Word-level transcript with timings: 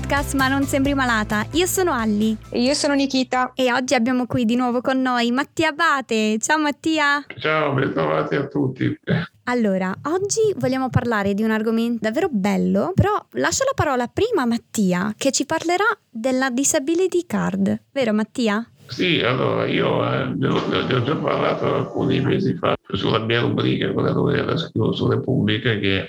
podcast 0.00 0.34
Ma 0.34 0.48
non 0.48 0.62
sembri 0.64 0.94
malata. 0.94 1.46
Io 1.52 1.66
sono 1.66 1.92
Alli. 1.92 2.36
E 2.48 2.62
io 2.62 2.74
sono 2.74 2.94
Nikita. 2.94 3.52
E 3.54 3.70
oggi 3.70 3.94
abbiamo 3.94 4.26
qui 4.26 4.44
di 4.44 4.56
nuovo 4.56 4.80
con 4.80 5.00
noi 5.00 5.30
Mattia 5.30 5.68
Abate. 5.68 6.38
Ciao 6.38 6.58
Mattia. 6.58 7.24
Ciao, 7.38 7.74
bentrovati 7.74 8.34
a 8.34 8.46
tutti. 8.46 8.98
Allora, 9.44 9.94
oggi 10.04 10.54
vogliamo 10.56 10.88
parlare 10.88 11.34
di 11.34 11.42
un 11.42 11.50
argomento 11.50 11.98
davvero 12.00 12.28
bello, 12.30 12.92
però 12.94 13.10
lascio 13.32 13.64
la 13.64 13.72
parola 13.74 14.06
prima 14.06 14.42
a 14.42 14.46
Mattia 14.46 15.12
che 15.16 15.32
ci 15.32 15.44
parlerà 15.44 15.86
della 16.08 16.50
disability 16.50 17.26
card. 17.26 17.82
Vero 17.92 18.12
Mattia? 18.12 18.66
Sì, 18.86 19.20
allora 19.20 19.66
io 19.66 20.02
eh, 20.04 20.32
ne, 20.34 20.48
ho, 20.48 20.66
ne, 20.68 20.94
ho, 20.94 21.02
già 21.02 21.16
parlato 21.16 21.74
alcuni 21.74 22.20
mesi 22.20 22.54
fa 22.54 22.74
sulla 22.92 23.18
mia 23.18 23.40
rubrica, 23.40 23.92
quella 23.92 24.12
dove 24.12 24.42
la 24.42 24.56
scrivo 24.56 24.92
su 24.92 25.08
Repubblica, 25.08 25.78
che 25.78 26.08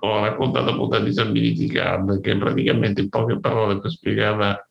ho 0.00 0.20
raccontato 0.20 0.70
appunto 0.70 0.98
la 0.98 1.04
disability 1.04 1.66
card, 1.66 2.20
che 2.20 2.36
praticamente 2.36 3.00
in 3.00 3.08
poche 3.08 3.38
parole 3.38 3.80
spiegava 3.88 4.68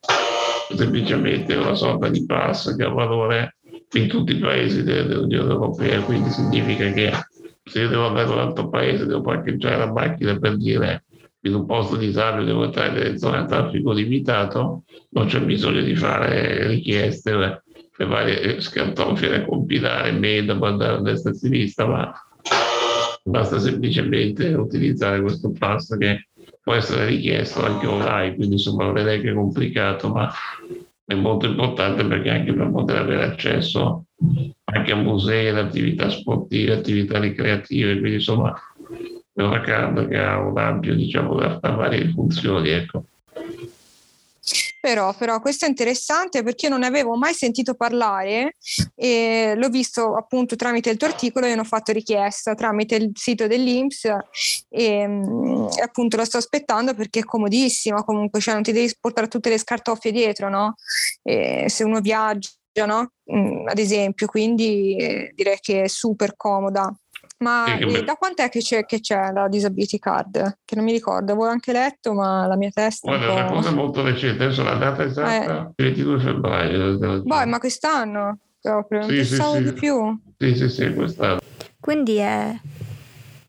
semplicemente 0.75 1.55
una 1.55 1.75
sorta 1.75 2.09
di 2.09 2.25
pass 2.25 2.75
che 2.75 2.83
ha 2.83 2.89
valore 2.89 3.57
in 3.93 4.07
tutti 4.07 4.33
i 4.33 4.39
paesi 4.39 4.83
dell'Unione 4.83 5.51
Europea, 5.51 6.01
quindi 6.03 6.29
significa 6.29 6.91
che 6.91 7.11
se 7.63 7.81
io 7.81 7.89
devo 7.89 8.07
andare 8.07 8.27
in 8.27 8.33
un 8.33 8.39
altro 8.39 8.69
paese 8.69 9.05
devo 9.05 9.21
parcheggiare 9.21 9.77
la 9.77 9.91
macchina 9.91 10.37
per 10.37 10.57
dire 10.57 11.05
in 11.41 11.53
un 11.53 11.65
posto 11.65 11.95
di 11.95 12.07
esame 12.07 12.43
devo 12.43 12.65
entrare 12.65 12.91
nelle 12.91 13.17
zone 13.17 13.37
a 13.37 13.45
traffico 13.45 13.91
limitato, 13.91 14.83
non 15.11 15.27
c'è 15.27 15.41
bisogno 15.41 15.81
di 15.81 15.95
fare 15.95 16.67
richieste 16.67 17.61
per 17.95 18.07
varie 18.07 18.59
scartofie 18.59 19.29
da 19.29 19.45
compilare, 19.45 20.11
mail 20.11 20.45
da 20.45 20.55
mandare 20.55 20.97
a 20.97 21.01
destra 21.01 21.31
e 21.31 21.33
a 21.33 21.37
sinistra, 21.37 21.85
ma 21.85 22.13
basta 23.23 23.59
semplicemente 23.59 24.53
utilizzare 24.53 25.21
questo 25.21 25.51
pass 25.51 25.97
che 25.97 26.27
può 26.61 26.73
essere 26.73 27.05
richiesto 27.05 27.63
anche 27.63 27.87
online, 27.87 28.35
quindi 28.35 28.55
insomma 28.55 28.85
non 28.85 28.97
è 28.97 29.03
neanche 29.03 29.33
complicato, 29.33 30.09
ma 30.09 30.31
è 31.05 31.15
molto 31.15 31.47
importante 31.47 32.05
perché 32.05 32.29
anche 32.29 32.53
per 32.53 32.69
poter 32.69 32.97
avere 32.97 33.23
accesso 33.23 34.05
anche 34.65 34.91
a 34.91 34.95
musei, 34.95 35.47
ad 35.47 35.57
attività 35.57 36.09
sportive, 36.09 36.73
attività 36.73 37.19
ricreative, 37.19 37.97
quindi 37.97 38.15
insomma 38.15 38.53
è 39.33 39.41
una 39.41 39.61
carta 39.61 40.05
che 40.05 40.17
ha 40.17 40.37
un 40.39 40.57
ampio, 40.57 40.95
diciamo, 40.95 41.35
da 41.35 41.59
varie 41.61 42.09
funzioni, 42.09 42.69
ecco. 42.69 43.05
Però, 44.81 45.13
però, 45.13 45.41
questo 45.41 45.65
è 45.65 45.67
interessante 45.67 46.41
perché 46.41 46.67
io 46.67 46.71
non 46.71 46.81
ne 46.81 46.87
avevo 46.87 47.17
mai 47.17 47.33
sentito 47.33 47.75
parlare 47.75 48.55
e 48.95 49.53
l'ho 49.57 49.67
visto 49.67 50.15
appunto 50.15 50.55
tramite 50.55 50.89
il 50.89 50.95
tuo 50.95 51.07
articolo 51.07 51.45
e 51.45 51.53
ne 51.53 51.59
ho 51.59 51.65
fatto 51.65 51.91
richiesta 51.91 52.53
tramite 52.53 52.95
il 52.95 53.11
sito 53.13 53.47
dell'Inps 53.47 54.07
e, 54.69 55.05
mm, 55.05 55.67
appunto 55.83 56.15
lo 56.15 56.23
sto 56.23 56.37
aspettando 56.37 56.93
perché 56.93 57.19
è 57.19 57.23
comodissima 57.25 58.03
comunque, 58.05 58.39
cioè 58.39 58.53
non 58.53 58.63
ti 58.63 58.71
devi 58.71 58.89
portare 58.99 59.27
tutte 59.27 59.49
le 59.49 59.57
scartoffie 59.57 60.13
dietro, 60.13 60.49
no? 60.49 60.75
E 61.23 61.65
se 61.67 61.83
uno 61.83 61.99
viaggia, 61.99 62.49
no? 62.85 63.11
Mm, 63.33 63.67
ad 63.67 63.79
esempio, 63.79 64.27
quindi 64.27 64.95
eh, 64.95 65.31
direi 65.35 65.57
che 65.59 65.83
è 65.83 65.87
super 65.87 66.35
comoda. 66.37 66.89
Ma 67.39 67.77
eh, 67.77 68.03
da 68.03 68.15
quant'è 68.15 68.49
che 68.49 68.59
c'è, 68.59 68.85
che 68.85 68.99
c'è, 68.99 69.31
la 69.31 69.47
disability 69.47 69.97
card? 69.97 70.57
Che 70.65 70.75
non 70.75 70.83
mi 70.83 70.91
ricordo, 70.91 71.31
avevo 71.31 71.47
anche 71.47 71.71
letto, 71.71 72.13
ma 72.13 72.45
la 72.45 72.57
mia 72.57 72.69
testa. 72.69 73.07
Guarda, 73.07 73.27
è 73.27 73.41
una 73.41 73.51
cosa 73.51 73.71
molto 73.71 74.03
recente, 74.03 74.43
adesso 74.43 74.63
la 74.63 74.75
data 74.75 75.03
esatta 75.03 75.71
è 75.75 75.83
eh. 75.83 75.83
22 75.83 76.19
febbraio. 76.19 77.21
Boh, 77.21 77.45
ma 77.45 77.59
quest'anno 77.59 78.39
proprio, 78.61 79.03
sì, 79.03 79.15
pensavo 79.15 79.55
sì, 79.55 79.63
di 79.63 79.73
più. 79.73 80.19
Sì, 80.37 80.55
sì, 80.55 80.69
sì, 80.69 80.93
quest'anno. 80.93 81.39
Quindi 81.79 82.17
è, 82.17 82.53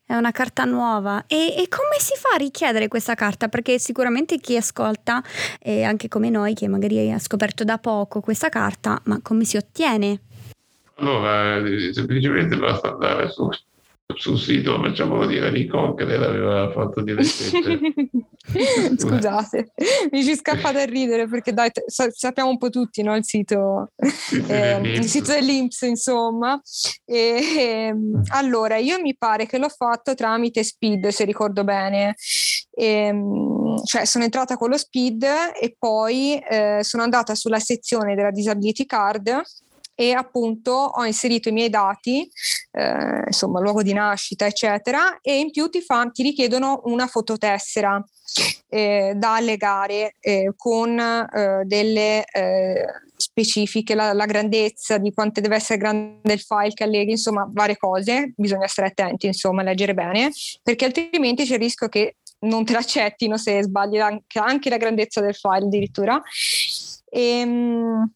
è 0.06 0.15
una 0.15 0.31
carta 0.31 0.65
nuova. 0.65 1.25
E, 1.26 1.56
e, 1.56 1.66
come 1.69 1.98
si 1.98 2.15
fa 2.16 2.34
a 2.36 2.38
richiedere 2.38 2.86
questa 2.86 3.16
carta? 3.16 3.48
Perché 3.48 3.81
sicuramente 3.81 4.38
chi 4.38 4.56
ascolta, 4.56 5.20
e 5.59 5.82
anche 5.82 6.06
come 6.06 6.31
noi, 6.31 6.54
che 6.54 6.69
magari 6.69 7.10
ha 7.10 7.19
scoperto 7.19 7.65
da 7.65 7.78
poco 7.78 8.20
questa 8.20 8.48
carta, 8.50 9.00
ma 9.06 9.19
come 9.20 9.44
si 9.44 9.56
ottiene? 9.56 10.20
Allora, 11.00 11.56
eh, 11.56 11.92
semplicemente 11.92 12.56
basta 12.56 12.92
andare 12.92 13.31
su 13.31 13.48
sul 14.16 14.38
sito 14.38 14.81
facciamolo 14.81 15.26
dire 15.26 15.50
di 15.53 15.66
che 15.66 16.04
lei 16.04 16.19
l'aveva 16.19 16.71
fatto 16.71 17.03
di 17.03 17.12
recente. 17.12 17.94
Scusate 18.97 19.72
mi 20.10 20.25
ci 20.25 20.34
scappate 20.34 20.81
a 20.82 20.84
ridere 20.84 21.28
perché 21.28 21.53
dai 21.53 21.71
sappiamo 21.87 22.50
un 22.50 22.59
po' 22.59 22.71
tutti 22.71 23.03
no? 23.03 23.15
il 23.15 23.25
sito 23.25 23.91
eh, 24.48 24.81
il 24.82 25.04
sito 25.04 25.32
dell'Inps 25.32 25.82
insomma. 25.82 26.60
E, 27.04 27.41
e, 27.56 27.94
allora 28.28 28.76
io 28.76 29.00
mi 29.00 29.16
pare 29.16 29.47
che 29.47 29.59
l'ho 29.59 29.69
fatto 29.69 30.15
tramite 30.15 30.62
Speed 30.62 31.09
se 31.09 31.25
ricordo 31.25 31.65
bene. 31.65 32.15
E, 32.71 32.87
ehm, 32.87 33.84
cioè 33.84 34.04
sono 34.04 34.25
entrata 34.25 34.56
con 34.56 34.71
lo 34.71 34.78
Speed 34.78 35.22
e 35.22 35.75
poi 35.78 36.38
eh, 36.38 36.81
sono 36.82 37.03
andata 37.03 37.34
sulla 37.34 37.59
sezione 37.59 38.15
della 38.15 38.31
disability 38.31 38.87
card 38.87 39.42
e 40.00 40.12
appunto 40.15 40.71
ho 40.71 41.05
inserito 41.05 41.50
i 41.50 41.53
miei 41.53 41.69
dati, 41.69 42.27
eh, 42.72 43.22
insomma 43.27 43.61
luogo 43.61 43.83
di 43.83 43.93
nascita 43.93 44.47
eccetera 44.47 45.19
e 45.21 45.38
in 45.38 45.50
più 45.50 45.69
ti, 45.69 45.83
fa, 45.83 46.09
ti 46.11 46.22
richiedono 46.22 46.81
una 46.84 47.06
fototessera 47.06 48.03
eh, 48.71 49.12
da 49.15 49.34
allegare 49.34 50.16
eh, 50.21 50.55
con 50.56 50.99
eh, 50.99 51.65
delle 51.65 52.25
eh, 52.25 52.87
specifiche, 53.15 53.94
la, 53.94 54.15
la, 54.15 54.25
grandezza 54.25 54.97
di 54.97 55.12
quanto 55.12 55.43
deve 55.43 55.56
essere 55.56 55.78
grande 55.78 56.33
il 56.33 56.41
file 56.41 56.72
che 56.72 56.84
alleghi, 56.84 57.10
insomma 57.10 57.47
varie 57.53 57.77
cose, 57.77 58.33
bisogna 58.34 58.69
stare 58.69 58.89
attenti 58.89 59.27
insomma, 59.27 59.62
leggere 59.62 59.93
bene 59.93 60.31
perché 60.62 60.87
altrimenti 60.87 61.44
c'è 61.44 61.55
il 61.55 61.60
rischio 61.60 61.89
che 61.89 62.16
non 62.47 62.65
te 62.65 62.72
l'accettino 62.72 63.37
se 63.37 63.62
sbagli 63.62 63.99
anche, 63.99 64.39
anche 64.39 64.71
la 64.71 64.78
grandezza 64.78 65.21
del 65.21 65.34
file 65.34 65.66
addirittura. 65.66 66.22
E, 67.10 67.41
ehm, 67.41 68.10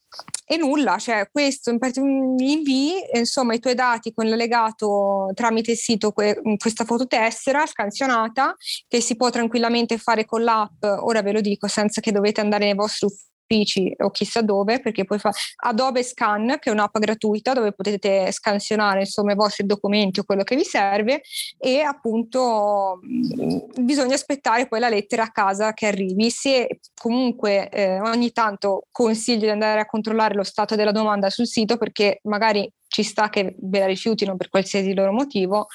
e 0.45 0.57
nulla, 0.57 0.99
cioè 0.99 1.29
questo 1.31 1.71
invii 1.71 2.93
insomma 3.15 3.55
i 3.55 3.59
tuoi 3.61 3.75
dati 3.75 4.13
con 4.13 4.29
l'allegato 4.29 5.31
tramite 5.35 5.73
il 5.73 5.77
sito 5.79 6.13
que- 6.13 6.41
questa 6.59 6.85
fototessera 6.85 7.65
scansionata 7.67 8.55
che 8.87 9.01
si 9.01 9.17
può 9.17 9.31
tranquillamente 9.31 9.97
fare 9.99 10.25
con 10.27 10.43
l'app, 10.43 10.83
ora 10.83 11.23
ve 11.23 11.33
lo 11.33 11.41
dico 11.41 11.67
senza 11.67 12.01
che 12.01 12.13
dovete 12.13 12.41
andare 12.41 12.67
nei 12.67 12.75
vostri 12.75 13.07
uffici 13.07 13.33
uffici 13.45 13.95
o 13.99 14.11
chissà 14.11 14.41
dove, 14.41 14.81
perché 14.81 15.05
poi 15.05 15.19
fa 15.19 15.31
Adobe 15.65 16.03
Scan, 16.03 16.57
che 16.59 16.71
è 16.71 16.73
un'app 16.73 16.97
gratuita 16.99 17.53
dove 17.53 17.73
potete 17.73 18.33
scansionare 18.33 19.01
insomma 19.01 19.33
i 19.33 19.37
vostri 19.37 19.67
documenti 19.67 20.21
o 20.21 20.25
quello 20.25 20.43
che 20.43 20.57
vi 20.57 20.65
serve 20.65 21.23
e 21.59 21.81
appunto 21.81 23.01
mm, 23.05 23.85
bisogna 23.85 24.15
aspettare 24.15 24.67
poi 24.67 24.81
la 24.81 24.89
lettera 24.89 25.25
a 25.25 25.31
casa 25.31 25.73
che 25.73 25.87
arrivi. 25.87 26.31
Se 26.31 26.81
comunque 26.95 27.69
eh, 27.69 28.01
ogni 28.01 28.33
tanto 28.33 28.87
consiglio 28.91 29.41
di 29.41 29.51
andare 29.51 29.81
a 29.81 29.87
controllare 29.87 30.35
lo 30.35 30.45
stato 30.45 30.75
della 30.75 30.93
domanda 30.93 31.31
sul 31.31 31.47
sito 31.47 31.77
perché 31.77 32.21
magari 32.25 32.71
ci 32.95 33.03
sta 33.03 33.29
che 33.29 33.57
ve 33.59 33.81
la 33.81 33.87
rifiutino 33.87 34.37
per 34.37 34.49
qualsiasi 34.49 34.95
loro 34.95 35.11
motivo 35.11 35.67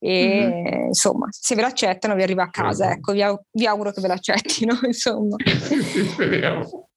e 0.00 0.64
mm-hmm. 0.66 0.86
insomma 0.86 1.28
se 1.30 1.54
ve 1.54 1.60
l'accettano 1.60 2.16
vi 2.16 2.22
arriva 2.22 2.42
a 2.42 2.50
casa 2.50 2.90
ecco 2.90 3.12
vi, 3.12 3.22
vi 3.52 3.66
auguro 3.66 3.92
che 3.92 4.00
ve 4.00 4.08
l'accettino 4.08 4.76
insomma 4.82 5.36
speriamo 6.12 6.88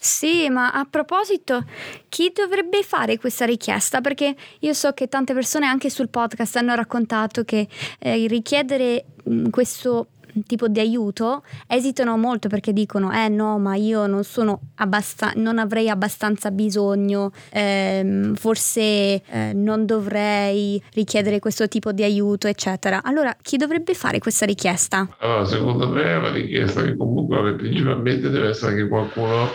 Sì, 0.00 0.48
ma 0.48 0.70
a 0.72 0.86
proposito, 0.88 1.64
chi 2.08 2.32
dovrebbe 2.34 2.82
fare 2.82 3.18
questa 3.18 3.44
richiesta? 3.44 4.00
Perché 4.00 4.34
io 4.60 4.72
so 4.72 4.92
che 4.92 5.08
tante 5.08 5.34
persone 5.34 5.66
anche 5.66 5.90
sul 5.90 6.08
podcast 6.08 6.56
hanno 6.56 6.74
raccontato 6.74 7.44
che 7.44 7.68
eh, 7.98 8.26
richiedere 8.26 9.04
mh, 9.24 9.50
questo 9.50 10.08
tipo 10.44 10.68
di 10.68 10.80
aiuto 10.80 11.42
esitano 11.66 12.16
molto 12.16 12.48
perché 12.48 12.72
dicono 12.72 13.12
eh 13.12 13.28
no 13.28 13.58
ma 13.58 13.74
io 13.74 14.06
non 14.06 14.24
sono 14.24 14.60
abbastanza 14.76 15.38
non 15.40 15.58
avrei 15.58 15.88
abbastanza 15.88 16.50
bisogno 16.50 17.32
ehm, 17.50 18.34
forse 18.34 18.80
eh, 18.80 19.52
non 19.54 19.86
dovrei 19.86 20.82
richiedere 20.92 21.38
questo 21.38 21.68
tipo 21.68 21.92
di 21.92 22.02
aiuto 22.02 22.46
eccetera 22.48 23.00
allora 23.02 23.34
chi 23.40 23.56
dovrebbe 23.56 23.94
fare 23.94 24.18
questa 24.18 24.46
richiesta? 24.46 25.08
Allora 25.18 25.44
secondo 25.44 25.88
me 25.88 26.02
è 26.02 26.16
una 26.16 26.32
richiesta 26.32 26.82
che 26.82 26.96
comunque 26.96 27.54
principalmente 27.54 28.30
deve 28.30 28.48
essere 28.48 28.74
che 28.74 28.88
qualcuno 28.88 29.48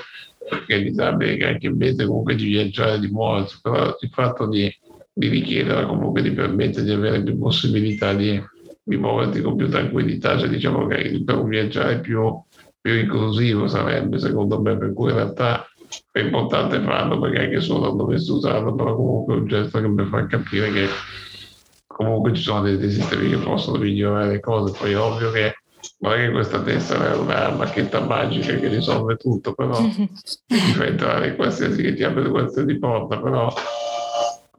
che 0.67 0.75
è 0.75 0.81
disabile 0.81 1.37
che 1.37 1.45
anche 1.45 1.67
invece 1.67 2.05
comunque 2.05 2.35
di 2.35 2.45
viaggiare 2.45 2.99
di 2.99 3.07
muoversi 3.07 3.59
però 3.61 3.95
il 3.99 4.09
fatto 4.11 4.47
di, 4.47 4.71
di 5.11 5.27
richiedere 5.27 5.85
comunque 5.85 6.21
ti 6.21 6.31
permette 6.31 6.83
di 6.83 6.91
avere 6.91 7.23
più 7.23 7.37
possibilità 7.37 8.13
di 8.13 8.41
di 8.83 8.97
muoverti 8.97 9.41
con 9.41 9.55
più 9.55 9.69
tranquillità, 9.69 10.37
cioè 10.37 10.49
diciamo 10.49 10.87
che 10.87 11.21
per 11.23 11.37
un 11.37 11.47
viaggiare 11.47 12.01
più, 12.01 12.21
più 12.81 12.93
inclusivo 12.93 13.67
sarebbe 13.67 14.19
secondo 14.19 14.61
me, 14.61 14.77
per 14.77 14.93
cui 14.93 15.09
in 15.09 15.15
realtà 15.15 15.65
è 16.11 16.19
importante 16.19 16.81
farlo 16.81 17.19
perché 17.19 17.43
anche 17.43 17.61
solo 17.61 17.87
non 17.87 17.97
dovessi 17.97 18.31
usarlo, 18.31 18.75
però 18.75 18.95
comunque 18.95 19.35
è 19.35 19.37
un 19.37 19.47
gesto 19.47 19.79
che 19.79 19.87
mi 19.87 20.05
fa 20.05 20.25
capire 20.25 20.71
che 20.71 20.87
comunque 21.87 22.33
ci 22.33 22.41
sono 22.41 22.61
dei, 22.61 22.77
dei 22.77 22.91
sistemi 22.91 23.29
che 23.29 23.37
possono 23.37 23.77
migliorare 23.77 24.27
le 24.27 24.39
cose, 24.39 24.77
poi 24.77 24.91
è 24.91 24.99
ovvio 24.99 25.31
che 25.31 25.55
non 25.99 26.13
è 26.13 26.25
che 26.25 26.31
questa 26.31 26.61
tessera 26.61 27.11
è 27.11 27.15
una 27.15 27.49
macchetta 27.51 28.01
magica 28.01 28.55
che 28.55 28.67
risolve 28.67 29.15
tutto, 29.15 29.53
però 29.53 29.77
ti 29.79 30.71
fa 30.73 30.85
entrare 30.85 31.29
in 31.29 31.35
qualsiasi 31.35 31.81
che 31.81 31.93
ti 31.93 32.03
apre 32.03 32.29
qualsiasi 32.29 32.77
porta, 32.79 33.19
però 33.19 33.53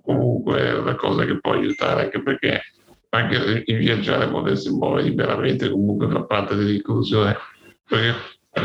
comunque 0.03 0.61
è 0.61 0.79
una 0.79 0.95
cosa 0.95 1.25
che 1.25 1.39
può 1.41 1.53
aiutare 1.53 2.05
anche 2.05 2.23
perché 2.23 2.61
anche 3.15 3.63
il 3.67 3.79
viaggiare 3.79 4.29
potersi 4.29 4.71
muovere 4.71 5.09
liberamente 5.09 5.71
comunque 5.71 6.09
fa 6.09 6.25
parte 6.25 6.55
dell'inclusione 6.55 7.37
perché 7.87 8.15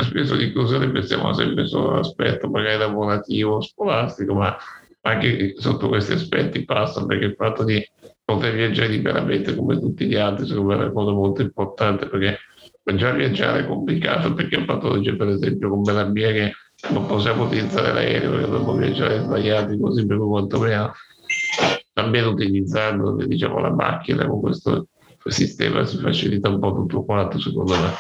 spesso 0.04 0.36
di 0.36 0.46
inclusione 0.46 0.90
pensiamo 0.90 1.34
sempre 1.34 1.66
solo 1.66 1.94
all'aspetto 1.94 2.48
magari 2.48 2.78
lavorativo, 2.78 3.62
scolastico, 3.62 4.34
ma 4.36 4.56
anche 5.01 5.56
sotto 5.57 5.88
questi 5.88 6.13
aspetti 6.13 6.66
passa 6.66 7.06
perché 7.06 7.25
il 7.25 7.36
fatto 7.36 7.63
di 7.63 7.84
poter 8.24 8.54
viaggiare 8.54 8.90
liberamente 8.90 9.56
come 9.56 9.80
tutti 9.80 10.06
gli 10.06 10.16
altri 10.16 10.46
secondo 10.46 10.69
me 10.69 10.75
è 10.75 10.84
una 10.84 10.92
cosa 10.92 11.12
molto 11.12 11.42
importante 11.42 12.07
perché 12.07 12.38
già 12.95 13.12
viaggiare 13.12 13.62
è 13.62 13.68
complicato 13.68 14.34
perché 14.34 14.57
ho 14.57 14.66
patologie 14.66 15.16
per 15.16 15.28
esempio 15.28 15.69
come 15.69 15.94
la 15.94 16.06
mia 16.06 16.31
che 16.31 16.54
non 16.90 17.06
possiamo 17.06 17.45
utilizzare 17.45 17.94
l'aereo 17.94 18.31
perché 18.31 18.45
dobbiamo 18.45 18.74
viaggiare 18.74 19.19
sbagliati 19.19 19.80
così 19.80 20.06
per 20.06 20.18
quanto 20.18 20.60
meno 20.60 20.94
almeno 21.94 22.30
utilizzando 22.30 23.15
diciamo, 23.25 23.59
la 23.59 23.74
macchina 23.74 24.27
con 24.27 24.41
questo 24.41 24.88
sistema 25.25 25.86
si 25.86 25.97
facilita 25.97 26.50
un 26.50 26.59
po' 26.59 26.74
tutto 26.74 27.03
quanto 27.03 27.39
secondo 27.39 27.74
me 27.74 27.94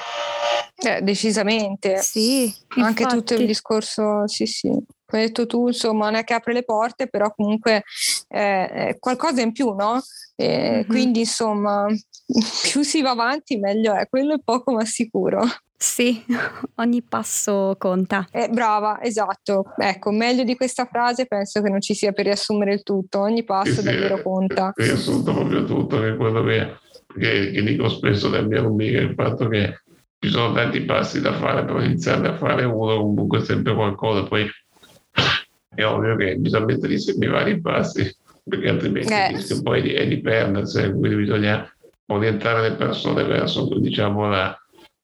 eh, 0.75 1.01
decisamente 1.01 1.97
sì 1.97 2.51
anche 2.77 3.05
tutto 3.05 3.33
il 3.33 3.45
discorso 3.45 4.25
sì 4.25 4.45
sì 4.45 4.71
come 5.09 5.23
hai 5.23 5.27
detto 5.27 5.47
tu, 5.47 5.67
insomma, 5.67 6.05
non 6.05 6.15
è 6.15 6.23
che 6.23 6.35
apre 6.35 6.53
le 6.53 6.63
porte, 6.63 7.07
però 7.07 7.33
comunque 7.33 7.83
eh, 8.27 8.67
è 8.67 8.97
qualcosa 8.99 9.41
in 9.41 9.51
più, 9.51 9.73
no? 9.73 9.99
E 10.35 10.47
mm-hmm. 10.47 10.87
Quindi, 10.87 11.21
insomma, 11.21 11.87
più 12.71 12.83
si 12.83 13.01
va 13.01 13.09
avanti, 13.09 13.57
meglio 13.57 13.95
è. 13.95 14.07
Quello 14.07 14.35
è 14.35 14.39
poco 14.43 14.71
ma 14.73 14.85
sicuro. 14.85 15.41
Sì, 15.81 16.21
ogni 16.75 17.01
passo 17.01 17.75
conta. 17.77 18.27
Eh, 18.31 18.49
brava, 18.49 19.01
esatto. 19.01 19.71
Ecco, 19.77 20.11
meglio 20.11 20.43
di 20.43 20.57
questa 20.57 20.85
frase 20.85 21.25
penso 21.25 21.61
che 21.61 21.69
non 21.69 21.79
ci 21.79 21.93
sia 21.93 22.11
per 22.11 22.25
riassumere 22.25 22.73
il 22.73 22.83
tutto. 22.83 23.19
Ogni 23.19 23.45
passo 23.45 23.79
sì, 23.79 23.83
davvero 23.83 24.17
sì, 24.17 24.23
conta. 24.23 24.73
Riassunto 24.75 25.33
proprio 25.33 25.63
tutto, 25.63 26.01
che 26.01 26.09
è 26.09 26.15
quello 26.17 26.43
che, 26.43 26.75
che, 27.17 27.51
che 27.51 27.63
dico 27.63 27.87
spesso 27.87 28.29
nel 28.29 28.45
mio 28.45 28.67
amica, 28.67 28.99
il 28.99 29.13
fatto 29.13 29.47
che 29.47 29.79
ci 30.19 30.29
sono 30.29 30.53
tanti 30.53 30.81
passi 30.81 31.21
da 31.21 31.31
fare 31.31 31.63
per 31.63 31.81
iniziare 31.81 32.27
a 32.27 32.35
fare 32.35 32.65
uno, 32.65 32.97
comunque 32.97 33.39
sempre 33.39 33.73
qualcosa, 33.73 34.23
poi 34.23 34.45
è 35.73 35.85
ovvio 35.85 36.17
che 36.17 36.35
bisogna 36.35 36.65
mettere 36.65 36.91
insieme 36.91 37.25
i 37.25 37.29
vari 37.29 37.61
passi 37.61 38.13
perché 38.43 38.67
altrimenti 38.67 39.13
eh. 39.13 39.27
il 39.29 39.35
rischio 39.37 39.61
poi 39.61 39.93
è 39.93 40.05
di 40.05 40.19
perdersi, 40.19 40.91
quindi 40.91 41.15
bisogna 41.15 41.73
orientare 42.07 42.67
le 42.67 42.75
persone 42.75 43.23
verso 43.23 43.69
diciamo, 43.79 44.27
la, 44.27 44.59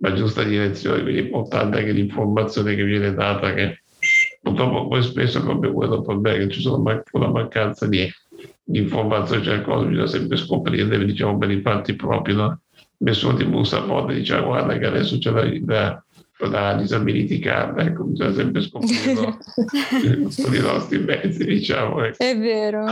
la, 0.10 0.14
giusta 0.16 0.44
direzione, 0.44 1.02
quindi 1.02 1.22
è 1.22 1.24
importante 1.24 1.80
anche 1.80 1.92
l'informazione 1.92 2.76
che 2.76 2.84
viene 2.84 3.14
data, 3.14 3.54
che 3.54 3.82
purtroppo 4.42 4.88
poi 4.88 5.04
spesso 5.04 5.40
è 5.40 5.42
proprio 5.42 5.74
quello 5.74 5.96
il 5.96 6.04
problema, 6.04 6.38
che 6.38 6.50
ci 6.50 6.62
sono 6.62 6.82
man- 6.82 7.04
una 7.12 7.30
mancanza 7.30 7.88
di, 7.88 8.08
di 8.64 8.80
informazione, 8.80 9.44
cioè 9.44 9.62
cose 9.62 9.88
bisogna 9.88 10.08
sempre 10.08 10.38
scoprire, 10.38 11.06
diciamo 11.06 11.38
per 11.38 11.52
i 11.52 11.62
fatti 11.62 11.96
propri, 11.96 12.34
no? 12.34 12.60
nessuno 12.98 13.36
ti 13.36 13.46
bussa 13.46 13.80
a 13.80 13.82
porta 13.82 14.14
e 14.14 14.16
dice 14.16 14.36
ah, 14.36 14.42
guarda 14.42 14.78
che 14.78 14.86
adesso 14.86 15.18
c'è 15.18 15.32
la, 15.32 15.44
la 15.66 16.05
la 16.40 16.76
disability 16.76 17.40
card, 17.40 17.80
ecco, 17.80 18.04
bisogna 18.04 18.34
sempre 18.34 18.62
scoprirlo 18.62 19.38
con 20.44 20.54
i 20.54 20.60
nostri 20.60 21.00
mezzi, 21.00 21.46
diciamo. 21.46 22.04
Ecco. 22.04 22.24
È 22.24 22.38
vero. 22.38 22.86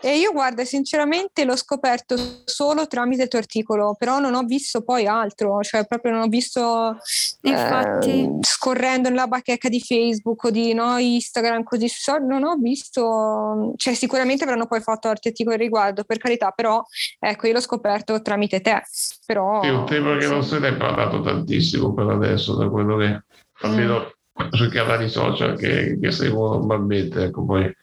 E 0.00 0.18
io 0.18 0.32
guarda, 0.32 0.64
sinceramente 0.64 1.44
l'ho 1.44 1.56
scoperto 1.56 2.16
solo 2.44 2.86
tramite 2.86 3.22
il 3.22 3.28
tuo 3.28 3.38
articolo, 3.38 3.94
però 3.96 4.18
non 4.18 4.34
ho 4.34 4.42
visto 4.42 4.82
poi 4.82 5.06
altro, 5.06 5.60
cioè 5.62 5.86
proprio 5.86 6.12
non 6.12 6.22
ho 6.22 6.28
visto 6.28 6.98
Infatti. 7.42 8.22
Eh, 8.22 8.38
scorrendo 8.40 9.08
nella 9.08 9.26
bacheca 9.26 9.68
di 9.68 9.80
Facebook 9.80 10.44
o 10.44 10.50
di 10.50 10.74
no, 10.74 10.98
Instagram, 10.98 11.62
così 11.62 11.86
non 12.26 12.44
ho 12.44 12.56
visto, 12.56 13.72
cioè 13.76 13.94
sicuramente 13.94 14.44
avranno 14.44 14.66
poi 14.66 14.80
fatto 14.80 15.08
altri 15.08 15.30
articoli 15.30 15.56
al 15.56 15.62
riguardo, 15.62 16.04
per 16.04 16.18
carità, 16.18 16.50
però 16.50 16.82
ecco, 17.18 17.46
io 17.46 17.52
l'ho 17.52 17.60
scoperto 17.60 18.20
tramite 18.20 18.60
te. 18.60 18.82
Però, 19.24 19.60
è 19.60 19.70
un 19.70 19.86
tema 19.86 20.16
che 20.16 20.26
non 20.26 20.42
se 20.42 20.58
ne 20.58 20.68
è 20.68 20.76
parlato 20.76 21.20
tantissimo 21.20 21.94
per 21.94 22.08
adesso, 22.08 22.56
da 22.56 22.68
quello 22.68 22.79
che 22.84 23.22
almeno 23.62 24.12
mm. 24.42 24.48
sui 24.50 24.68
canali 24.68 25.08
social 25.08 25.56
che, 25.56 25.98
che 26.00 26.10
seguo 26.10 26.54
normalmente, 26.54 27.24
ecco 27.24 27.44
poi 27.44 27.74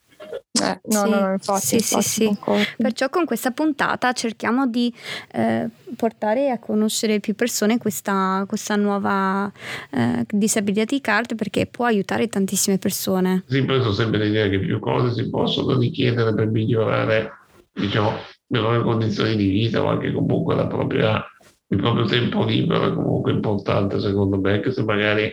eh, 0.62 0.80
no, 0.86 1.04
sì, 1.04 1.10
no, 1.10 1.20
no, 1.20 1.32
infatti, 1.32 1.66
sì, 1.66 1.76
infatti, 1.76 2.04
sì, 2.04 2.26
sì. 2.26 2.38
Perciò 2.78 3.10
con 3.10 3.26
questa 3.26 3.52
puntata 3.52 4.12
cerchiamo 4.14 4.68
di 4.68 4.92
eh, 5.34 5.68
portare 5.96 6.50
a 6.50 6.60
conoscere 6.60 7.20
più 7.20 7.36
persone 7.36 7.78
questa, 7.78 8.44
questa 8.48 8.76
nuova 8.76 9.52
eh, 9.92 10.26
disability 10.28 11.00
card 11.00 11.36
perché 11.36 11.68
può 11.68 11.86
aiutare 11.86 12.28
tantissime 12.28 12.78
persone. 12.78 13.44
Sì, 13.48 13.64
poi 13.64 13.80
sono 13.82 13.94
sempre 13.94 14.26
l'idea 14.26 14.50
che 14.50 14.60
più 14.60 14.80
cose 14.80 15.14
si 15.14 15.30
possono 15.30 15.78
richiedere 15.78 16.34
per 16.34 16.48
migliorare 16.48 17.32
diciamo, 17.72 18.12
le 18.48 18.60
proprie 18.60 18.82
condizioni 18.82 19.36
di 19.36 19.50
vita 19.50 19.84
o 19.84 19.88
anche 19.88 20.12
comunque 20.12 20.56
la 20.56 20.68
propria, 20.68 21.24
il 21.70 21.78
proprio 21.78 22.06
tempo 22.06 22.46
libero 22.46 22.92
è 22.92 22.94
comunque 22.94 23.32
importante 23.32 24.00
secondo 24.00 24.40
me, 24.40 24.54
anche 24.54 24.72
se 24.72 24.84
magari 24.84 25.32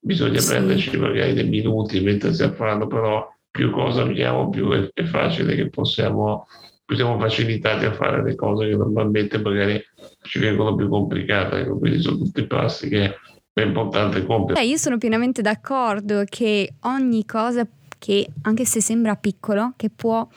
bisogna 0.00 0.40
sì. 0.40 0.52
prenderci 0.52 0.96
magari 0.96 1.32
dei 1.32 1.48
minuti 1.48 2.00
mettersi 2.00 2.42
a 2.42 2.52
farlo, 2.52 2.86
però 2.86 3.28
più 3.50 3.70
cose 3.70 4.00
abbiamo, 4.00 4.48
più 4.48 4.70
è, 4.70 4.88
è 4.92 5.04
facile 5.04 5.54
che 5.54 5.70
possiamo, 5.70 6.46
siamo 6.94 7.18
facilitati 7.18 7.84
a 7.86 7.92
fare 7.92 8.22
le 8.22 8.34
cose 8.34 8.68
che 8.68 8.76
normalmente 8.76 9.38
magari 9.38 9.82
ci 10.22 10.38
vengono 10.38 10.74
più 10.74 10.88
complicate. 10.88 11.60
Ecco, 11.60 11.78
quindi 11.78 12.00
sono 12.00 12.18
tutti 12.18 12.46
passi 12.46 12.88
che 12.88 13.14
è 13.52 13.62
importante 13.62 14.24
compiere. 14.26 14.60
Eh, 14.60 14.66
io 14.66 14.76
sono 14.76 14.98
pienamente 14.98 15.40
d'accordo 15.40 16.24
che 16.28 16.74
ogni 16.82 17.24
cosa 17.24 17.66
che 17.98 18.28
anche 18.42 18.66
se 18.66 18.82
sembra 18.82 19.16
piccolo, 19.16 19.72
che 19.76 19.88
può 19.88 20.28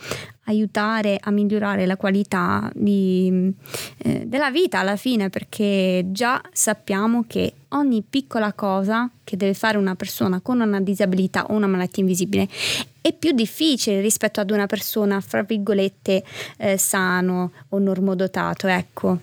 aiutare 0.49 1.17
a 1.21 1.31
migliorare 1.31 1.85
la 1.85 1.95
qualità 1.95 2.69
di, 2.73 3.53
eh, 3.97 4.23
della 4.25 4.51
vita 4.51 4.79
alla 4.79 4.95
fine, 4.95 5.29
perché 5.29 6.05
già 6.07 6.41
sappiamo 6.51 7.23
che 7.27 7.53
ogni 7.69 8.03
piccola 8.07 8.51
cosa 8.53 9.09
che 9.23 9.37
deve 9.37 9.53
fare 9.53 9.77
una 9.77 9.95
persona 9.95 10.41
con 10.41 10.59
una 10.59 10.81
disabilità 10.81 11.45
o 11.45 11.53
una 11.53 11.67
malattia 11.67 12.01
invisibile 12.01 12.47
è 12.99 13.13
più 13.13 13.31
difficile 13.31 14.01
rispetto 14.01 14.39
ad 14.39 14.49
una 14.49 14.65
persona, 14.65 15.21
fra 15.21 15.43
virgolette, 15.43 16.23
eh, 16.57 16.77
sano 16.77 17.51
o 17.69 17.79
normodotato, 17.79 18.67
ecco. 18.67 19.19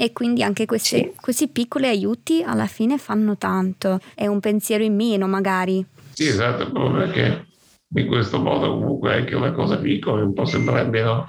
E 0.00 0.12
quindi 0.12 0.44
anche 0.44 0.64
questi, 0.64 0.96
sì. 0.96 1.12
questi 1.20 1.48
piccoli 1.48 1.86
aiuti 1.86 2.42
alla 2.44 2.66
fine 2.66 2.98
fanno 2.98 3.36
tanto. 3.36 4.00
È 4.14 4.26
un 4.28 4.38
pensiero 4.38 4.84
in 4.84 4.94
meno, 4.94 5.26
magari. 5.26 5.84
Sì, 6.12 6.28
esatto, 6.28 6.70
proprio 6.70 7.04
perché 7.04 7.47
in 7.94 8.06
questo 8.06 8.38
modo 8.38 8.70
comunque 8.70 9.14
anche 9.14 9.34
una 9.34 9.52
cosa 9.52 9.78
piccola 9.78 10.22
un 10.22 10.34
po' 10.34 10.44
sembrare 10.44 10.88
meno 10.88 11.26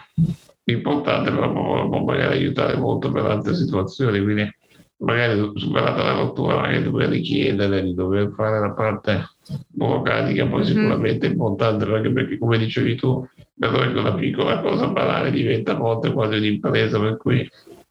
importante, 0.65 1.31
però 1.31 1.51
può 1.51 2.03
magari 2.03 2.37
aiutare 2.37 2.75
molto 2.77 3.11
per 3.11 3.25
altre 3.25 3.55
situazioni. 3.55 4.21
Quindi 4.21 4.49
magari 4.97 5.51
superata 5.55 6.03
la 6.03 6.13
rottura, 6.13 6.55
magari 6.55 6.83
dover 6.83 7.09
richiedere 7.09 7.81
di 7.81 7.93
dover 7.93 8.33
fare 8.35 8.59
la 8.59 8.71
parte 8.71 9.29
burocratica, 9.67 10.45
poi 10.45 10.59
mm-hmm. 10.59 10.67
sicuramente 10.67 11.27
è 11.27 11.29
importante 11.29 11.85
anche 11.85 12.11
perché 12.11 12.37
come 12.37 12.57
dicevi 12.57 12.95
tu, 12.95 13.25
vedo 13.55 13.79
che 13.79 13.97
una 13.97 14.13
piccola 14.13 14.59
cosa 14.59 14.87
banale 14.87 15.31
diventa 15.31 15.71
a 15.71 15.75
volte 15.75 16.11
quasi 16.11 16.37
un'impresa, 16.37 16.99
per 16.99 17.17
cui 17.17 17.49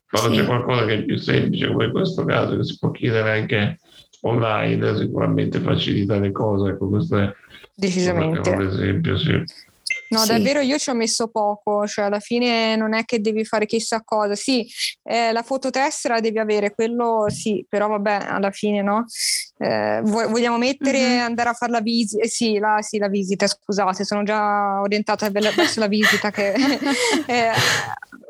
quando 0.09 0.33
sì. 0.33 0.39
c'è 0.39 0.45
qualcosa 0.45 0.85
che 0.85 0.93
è 0.95 1.03
più 1.03 1.17
semplice, 1.17 1.67
come 1.67 1.85
in 1.85 1.91
questo 1.91 2.25
caso, 2.25 2.55
che 2.55 2.63
si 2.63 2.77
può 2.79 2.91
chiedere 2.91 3.39
anche 3.39 3.79
online, 4.21 4.95
sicuramente 4.95 5.59
facilita 5.59 6.17
le 6.17 6.31
cose. 6.31 6.71
Ecco, 6.71 6.89
questo 6.89 7.17
è 7.17 7.31
decisamente. 7.79 8.49
un 8.49 8.67
esempio, 8.67 9.17
sì. 9.17 9.43
No, 10.09 10.19
sì. 10.19 10.27
davvero 10.27 10.59
io 10.59 10.77
ci 10.77 10.89
ho 10.89 10.93
messo 10.93 11.27
poco, 11.27 11.85
cioè 11.87 12.05
alla 12.05 12.19
fine 12.19 12.75
non 12.75 12.93
è 12.93 13.05
che 13.05 13.21
devi 13.21 13.45
fare 13.45 13.65
chissà 13.65 14.01
cosa. 14.03 14.35
Sì, 14.35 14.67
eh, 15.03 15.31
la 15.31 15.41
fototessera 15.41 16.19
devi 16.19 16.39
avere, 16.39 16.73
quello 16.73 17.25
sì, 17.29 17.65
però 17.67 17.87
vabbè, 17.87 18.25
alla 18.27 18.51
fine 18.51 18.81
no. 18.81 19.05
Eh, 19.57 20.01
vogliamo 20.03 20.57
mettere, 20.57 20.99
mm-hmm. 20.99 21.19
andare 21.19 21.49
a 21.49 21.53
fare 21.53 21.71
la 21.71 21.81
visita, 21.81 22.23
eh, 22.23 22.27
sì, 22.27 22.57
la, 22.59 22.77
sì, 22.81 22.97
la 22.97 23.09
visita, 23.09 23.45
scusate, 23.45 24.03
sono 24.05 24.23
già 24.23 24.79
orientata 24.79 25.29
verso 25.29 25.79
la 25.79 25.87
visita 25.87 26.31
che... 26.31 26.53
eh, 27.27 27.51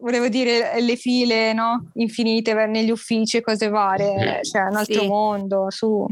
volevo 0.01 0.29
dire 0.29 0.79
le 0.79 0.95
file 0.95 1.51
no? 1.51 1.91
infinite 1.95 2.53
negli 2.67 2.89
uffici 2.89 3.37
e 3.37 3.41
cose 3.41 3.67
varie, 3.67 4.39
cioè 4.43 4.61
un 4.63 4.77
altro 4.77 5.01
sì. 5.01 5.07
mondo, 5.07 5.65
su. 5.69 6.05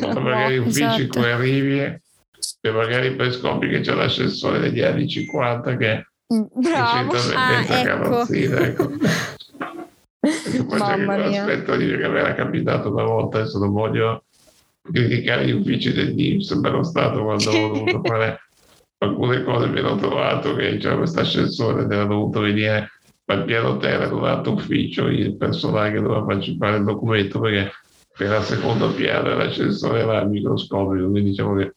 No, 0.00 0.20
magari 0.20 0.56
no, 0.56 0.62
uffici 0.62 0.82
esatto. 0.82 1.20
poi 1.20 1.30
arrivi 1.30 2.00
e 2.64 2.70
magari 2.70 3.16
poi 3.16 3.32
scopri 3.32 3.68
che 3.68 3.80
c'è 3.80 3.92
l'ascensore 3.92 4.60
degli 4.60 4.80
anni 4.80 5.08
50 5.08 5.76
che, 5.76 6.06
mm, 6.32 6.42
Bravo. 6.54 7.10
che 7.10 7.34
ah, 7.34 7.60
ecco. 7.60 7.72
carrozzina. 7.82 8.58
Ecco. 8.60 8.90
poi 10.68 10.78
Mamma 10.78 11.16
c'è 11.16 11.38
aspetto 11.38 11.74
di 11.74 11.88
che 11.88 12.08
mi 12.08 12.18
era 12.18 12.34
capitato 12.34 12.92
una 12.92 13.02
volta, 13.02 13.40
adesso 13.40 13.58
non 13.58 13.72
voglio 13.72 14.24
criticare 14.80 15.44
gli 15.44 15.50
uffici 15.50 15.92
dell'Inps, 15.92 16.56
però 16.60 16.84
stato 16.84 17.24
quando 17.24 17.50
ho 17.50 17.68
dovuto 17.72 18.00
fare 18.06 18.40
alcune 18.98 19.42
cose 19.42 19.66
mi 19.66 19.80
hanno 19.80 19.96
trovato 19.96 20.54
che 20.54 20.76
c'era 20.76 20.96
questo 20.96 21.20
ascensore 21.20 21.82
ed 21.82 21.90
era 21.90 22.04
dovuto 22.04 22.38
venire 22.40 22.92
al 23.24 23.44
piano 23.44 23.76
terra 23.78 24.04
ad 24.04 24.12
un 24.12 24.24
altro 24.24 24.52
ufficio 24.52 25.08
il 25.08 25.36
personale 25.36 25.90
che 25.90 26.00
doveva 26.00 26.24
farci 26.24 26.56
fare 26.56 26.76
il 26.76 26.84
documento 26.84 27.40
perché 27.40 27.72
per 28.16 28.38
il 28.38 28.44
secondo 28.44 28.92
piano 28.92 29.34
l'ascensore 29.34 30.00
era 30.00 30.24
microscopico 30.24 31.10
quindi 31.10 31.30
diciamo 31.30 31.56
che 31.56 31.74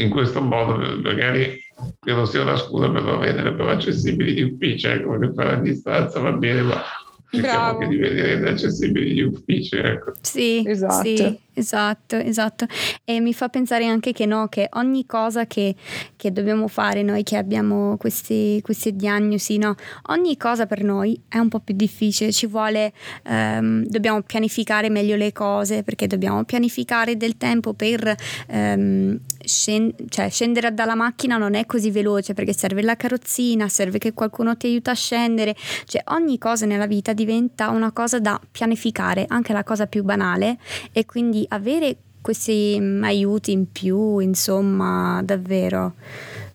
in 0.00 0.10
questo 0.10 0.40
modo 0.40 0.76
magari 1.02 1.58
credo 1.98 2.24
sia 2.24 2.42
una 2.42 2.56
scusa 2.56 2.90
per 2.90 3.02
non 3.02 3.20
rendere 3.20 3.54
più 3.54 3.64
accessibili 3.64 4.32
gli 4.32 4.42
uffici, 4.42 4.86
ecco, 4.86 5.18
perché 5.18 5.34
fare 5.34 5.52
a 5.52 5.60
distanza 5.60 6.20
va 6.20 6.32
bene, 6.32 6.62
ma 6.62 6.82
cerchiamo 7.30 7.68
anche 7.70 7.88
di 7.88 7.96
vedere 7.96 8.50
accessibili 8.50 9.12
gli 9.12 9.22
uffici. 9.22 9.76
Ecco. 9.76 10.12
Sì, 10.20 10.62
esatto. 10.66 11.04
sì, 11.04 11.38
Esatto, 11.60 12.16
esatto. 12.16 12.66
E 13.04 13.20
mi 13.20 13.34
fa 13.34 13.50
pensare 13.50 13.84
anche 13.86 14.12
che 14.12 14.24
no, 14.24 14.48
che 14.48 14.68
ogni 14.72 15.04
cosa 15.04 15.46
che, 15.46 15.74
che 16.16 16.32
dobbiamo 16.32 16.68
fare 16.68 17.02
noi 17.02 17.22
che 17.22 17.36
abbiamo 17.36 17.98
questi, 17.98 18.60
queste 18.62 18.96
diagnosi, 18.96 19.58
no, 19.58 19.74
ogni 20.06 20.38
cosa 20.38 20.64
per 20.64 20.82
noi 20.82 21.20
è 21.28 21.36
un 21.36 21.48
po' 21.48 21.60
più 21.60 21.74
difficile, 21.74 22.32
ci 22.32 22.46
vuole, 22.46 22.94
um, 23.28 23.84
dobbiamo 23.84 24.22
pianificare 24.22 24.88
meglio 24.88 25.16
le 25.16 25.32
cose 25.32 25.82
perché 25.82 26.06
dobbiamo 26.06 26.44
pianificare 26.44 27.18
del 27.18 27.36
tempo 27.36 27.74
per 27.74 28.14
um, 28.48 29.18
scend- 29.44 30.08
cioè, 30.08 30.30
scendere 30.30 30.72
dalla 30.72 30.94
macchina 30.94 31.36
non 31.36 31.54
è 31.54 31.66
così 31.66 31.90
veloce 31.90 32.32
perché 32.32 32.54
serve 32.54 32.82
la 32.82 32.96
carrozzina, 32.96 33.68
serve 33.68 33.98
che 33.98 34.14
qualcuno 34.14 34.56
ti 34.56 34.66
aiuta 34.66 34.92
a 34.92 34.94
scendere, 34.94 35.54
cioè 35.84 36.02
ogni 36.08 36.38
cosa 36.38 36.64
nella 36.64 36.86
vita 36.86 37.12
diventa 37.12 37.68
una 37.68 37.92
cosa 37.92 38.18
da 38.18 38.40
pianificare, 38.50 39.26
anche 39.28 39.52
la 39.52 39.62
cosa 39.62 39.86
più 39.86 40.02
banale. 40.04 40.58
E 40.92 41.04
quindi 41.04 41.44
avere 41.50 41.96
questi 42.20 42.76
mm, 42.78 43.02
aiuti 43.04 43.52
in 43.52 43.70
più, 43.70 44.18
insomma, 44.18 45.22
davvero 45.24 45.94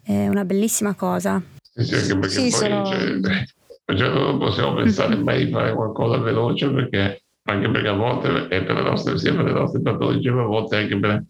è 0.04 0.28
una 0.28 0.46
bellissima 0.46 0.94
cosa. 0.94 1.42
Sì, 1.74 1.94
anche 1.94 2.18
perché 2.18 2.30
sì, 2.30 2.42
poi 2.42 2.52
sono... 2.52 2.86
cioè, 2.86 3.96
cioè, 3.96 4.10
non 4.10 4.38
possiamo 4.38 4.76
pensare 4.82 5.16
mai 5.16 5.46
di 5.46 5.52
fare 5.52 5.74
qualcosa 5.74 6.18
veloce 6.18 6.70
perché 6.70 7.20
anche 7.48 7.70
perché 7.70 7.88
a 7.88 7.94
volte 7.94 8.48
è 8.48 8.64
per 8.64 8.76
le 8.76 8.82
nostre, 8.82 9.18
sia 9.20 9.36
per 9.36 9.46
le 9.46 9.52
nostre 9.52 9.82
patologie, 9.82 10.32
ma 10.32 10.44
a 10.44 10.48
volte 10.48 10.78
anche 10.78 10.98
per 10.98 11.24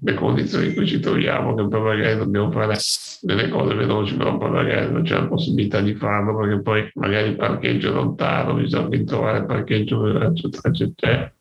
le 0.00 0.14
condizioni 0.14 0.66
in 0.66 0.74
cui 0.74 0.86
ci 0.86 1.00
troviamo, 1.00 1.54
che 1.54 1.66
poi 1.66 1.80
magari 1.80 2.18
dobbiamo 2.18 2.50
fare 2.50 2.76
delle 3.22 3.48
cose 3.48 3.74
veloci, 3.74 4.14
però 4.14 4.36
poi 4.36 4.50
magari 4.50 4.92
non 4.92 5.02
c'è 5.04 5.14
la 5.14 5.26
possibilità 5.26 5.80
di 5.80 5.94
farlo 5.94 6.36
perché 6.36 6.60
poi 6.60 6.90
magari 6.94 7.30
il 7.30 7.36
parcheggio 7.36 7.90
è 7.90 7.94
lontano, 7.94 8.54
bisogna 8.54 9.04
trovare 9.04 9.38
il 9.38 9.46
parcheggio, 9.46 10.20
eccetera, 10.20 10.68
eccetera. 10.68 11.34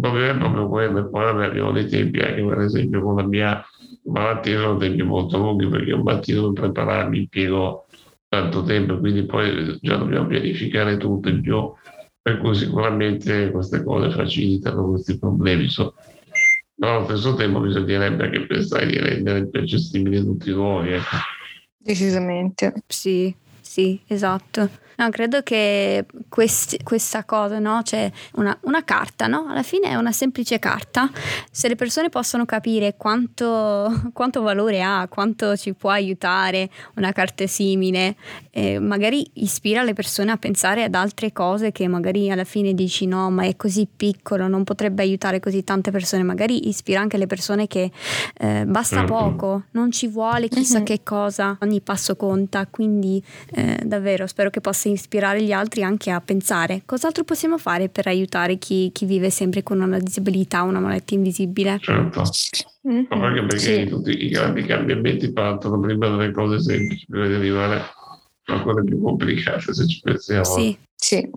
Il 0.00 0.08
problema 0.08 0.34
è 0.34 0.38
proprio 0.38 0.68
quello, 0.68 0.98
e 1.00 1.10
poi 1.10 1.44
abbiamo 1.44 1.72
dei 1.72 1.86
tempi 1.86 2.20
anche 2.20 2.42
per 2.42 2.60
esempio 2.60 3.02
con 3.02 3.16
la 3.16 3.22
mia 3.22 3.62
malattia 4.04 4.58
sono 4.58 4.78
tempi 4.78 5.02
molto 5.02 5.36
lunghi 5.36 5.68
perché 5.68 5.92
un 5.92 6.00
mattino 6.00 6.52
per 6.52 6.62
prepararmi 6.62 7.18
impiego 7.18 7.84
tanto 8.26 8.62
tempo, 8.62 8.96
quindi 8.96 9.26
poi 9.26 9.76
già 9.82 9.96
dobbiamo 9.96 10.26
pianificare 10.26 10.96
tutto 10.96 11.28
in 11.28 11.42
più, 11.42 11.70
per 12.22 12.38
cui 12.38 12.54
sicuramente 12.54 13.50
queste 13.50 13.84
cose 13.84 14.10
facilitano 14.10 14.88
questi 14.88 15.18
problemi. 15.18 15.68
So, 15.68 15.94
però 16.74 16.96
allo 16.96 17.04
stesso 17.04 17.34
tempo 17.34 17.60
bisognerebbe 17.60 18.24
anche 18.24 18.46
pensare 18.46 18.86
di 18.86 18.98
rendere 18.98 19.48
più 19.48 19.60
accessibili 19.60 20.24
tutti 20.24 20.50
noi. 20.50 20.94
Ecco. 20.94 21.16
Decisamente. 21.76 22.72
Sì, 22.86 23.34
sì, 23.70 24.00
esatto. 24.08 24.68
No, 24.96 25.08
credo 25.08 25.42
che 25.42 26.04
questi, 26.28 26.78
questa 26.82 27.24
cosa, 27.24 27.58
no? 27.58 27.80
C'è 27.82 28.10
una, 28.34 28.54
una, 28.64 28.84
carta, 28.84 29.28
no? 29.28 29.46
Alla 29.48 29.62
fine 29.62 29.88
è 29.88 29.94
una 29.94 30.12
semplice 30.12 30.58
carta. 30.58 31.08
Se 31.50 31.68
le 31.68 31.76
persone 31.76 32.10
possono 32.10 32.44
capire 32.44 32.96
quanto, 32.98 34.10
quanto 34.12 34.42
valore 34.42 34.82
ha, 34.82 35.06
quanto 35.08 35.56
ci 35.56 35.72
può 35.72 35.88
aiutare 35.88 36.68
una 36.96 37.12
carta 37.12 37.46
simile, 37.46 38.16
eh, 38.50 38.78
magari 38.78 39.24
ispira 39.34 39.82
le 39.84 39.94
persone 39.94 40.32
a 40.32 40.36
pensare 40.36 40.84
ad 40.84 40.94
altre 40.94 41.32
cose 41.32 41.72
che 41.72 41.88
magari 41.88 42.30
alla 42.30 42.44
fine 42.44 42.74
dici 42.74 43.06
no, 43.06 43.30
ma 43.30 43.44
è 43.44 43.56
così 43.56 43.88
piccolo, 43.94 44.48
non 44.48 44.64
potrebbe 44.64 45.00
aiutare 45.02 45.40
così 45.40 45.64
tante 45.64 45.90
persone. 45.90 46.24
Magari 46.24 46.68
ispira 46.68 47.00
anche 47.00 47.16
le 47.16 47.26
persone 47.26 47.68
che 47.68 47.90
eh, 48.36 48.64
basta 48.66 48.96
certo. 48.96 49.12
poco, 49.14 49.62
non 49.70 49.90
ci 49.92 50.08
vuole 50.08 50.48
chissà 50.48 50.76
mm-hmm. 50.76 50.84
che 50.84 51.02
cosa, 51.02 51.56
ogni 51.62 51.80
passo 51.80 52.16
conta. 52.16 52.66
Quindi 52.66 53.22
eh, 53.52 53.59
davvero 53.84 54.26
spero 54.26 54.50
che 54.50 54.60
possa 54.60 54.88
ispirare 54.88 55.42
gli 55.42 55.52
altri 55.52 55.82
anche 55.82 56.10
a 56.10 56.20
pensare 56.20 56.82
cos'altro 56.86 57.24
possiamo 57.24 57.58
fare 57.58 57.88
per 57.88 58.06
aiutare 58.06 58.56
chi, 58.58 58.90
chi 58.92 59.06
vive 59.06 59.30
sempre 59.30 59.62
con 59.62 59.80
una 59.80 59.98
disabilità, 59.98 60.62
una 60.62 60.80
malattia 60.80 61.16
invisibile. 61.16 61.78
Certo, 61.80 62.22
mm-hmm. 62.88 63.04
ma 63.08 63.26
anche 63.26 63.40
perché 63.40 63.58
sì. 63.58 63.86
tutti 63.86 64.24
i 64.24 64.28
grandi 64.28 64.62
cambiamenti 64.64 65.32
partono 65.32 65.78
prima 65.80 66.08
delle 66.08 66.32
cose 66.32 66.60
semplici 66.60 67.06
prima 67.06 67.26
di 67.26 67.34
arrivare 67.34 67.82
a 68.44 68.62
quelle 68.62 68.84
più 68.84 69.00
complicate 69.00 69.72
se 69.72 69.86
ci 69.86 70.00
pensiamo. 70.00 70.44
Sì, 70.44 70.76
sì. 70.94 71.30